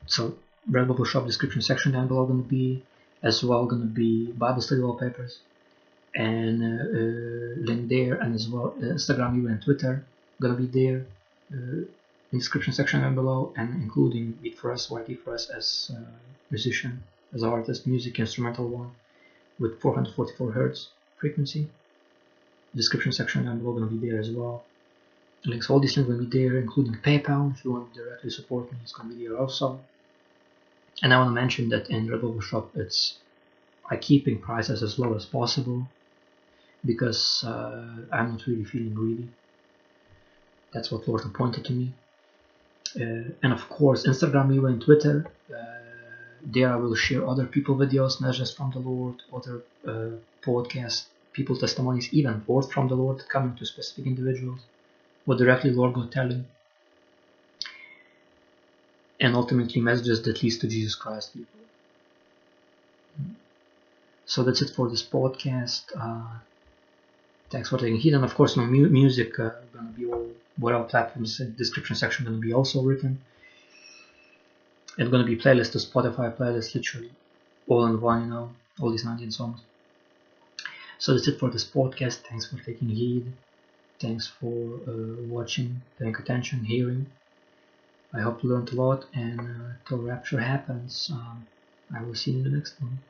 [0.06, 0.38] so
[0.70, 2.84] Redbubble shop description section down below gonna be
[3.24, 5.40] as well gonna be Bible study wallpapers
[6.14, 10.06] and uh, uh, link there and as well uh, Instagram, even Twitter
[10.42, 11.06] gonna be there
[11.50, 11.88] in
[12.32, 15.92] description section down below and including Beat for us, YT for us as
[16.52, 17.04] musician
[17.34, 18.92] as artist music instrumental one
[19.60, 20.88] with 444 Hz
[21.18, 21.68] frequency.
[22.76, 24.64] Description section down below gonna be there as well.
[25.46, 27.54] Links, all these links will be there, including PayPal.
[27.54, 29.80] If you want to directly support me, it's gonna be there also.
[31.02, 33.18] And I want to mention that in Redbubble Shop, it's
[33.90, 35.88] I keeping prices as low as possible
[36.84, 39.30] because uh, I'm not really feeling greedy.
[40.74, 41.94] That's what Lord pointed to me.
[42.96, 45.26] Uh, and of course, Instagram, you and Twitter.
[45.54, 45.86] Uh,
[46.46, 51.58] there I will share other people videos, messages from the Lord, other uh, podcasts, people
[51.58, 54.62] testimonies, even word from the Lord coming to specific individuals,
[55.26, 56.46] what directly Lord God telling,
[59.20, 61.60] and ultimately messages that leads to Jesus Christ people.
[64.26, 65.84] So that's it for this podcast.
[66.00, 66.40] Uh,
[67.52, 70.84] thanks for taking heed and of course my mu- music uh, gonna be all whatever
[70.86, 73.24] platforms uh, description section gonna be also written.
[74.98, 77.16] It's gonna be playlist to spotify playlist literally
[77.68, 79.62] all in one you know all these 19 songs.
[80.98, 82.28] So that's it for this podcast.
[82.28, 83.32] Thanks for taking heed.
[84.00, 87.14] Thanks for uh, watching paying attention hearing.
[88.12, 91.48] I hope you learned a lot and uh, till rapture happens um,
[91.94, 93.04] i will see you in the next one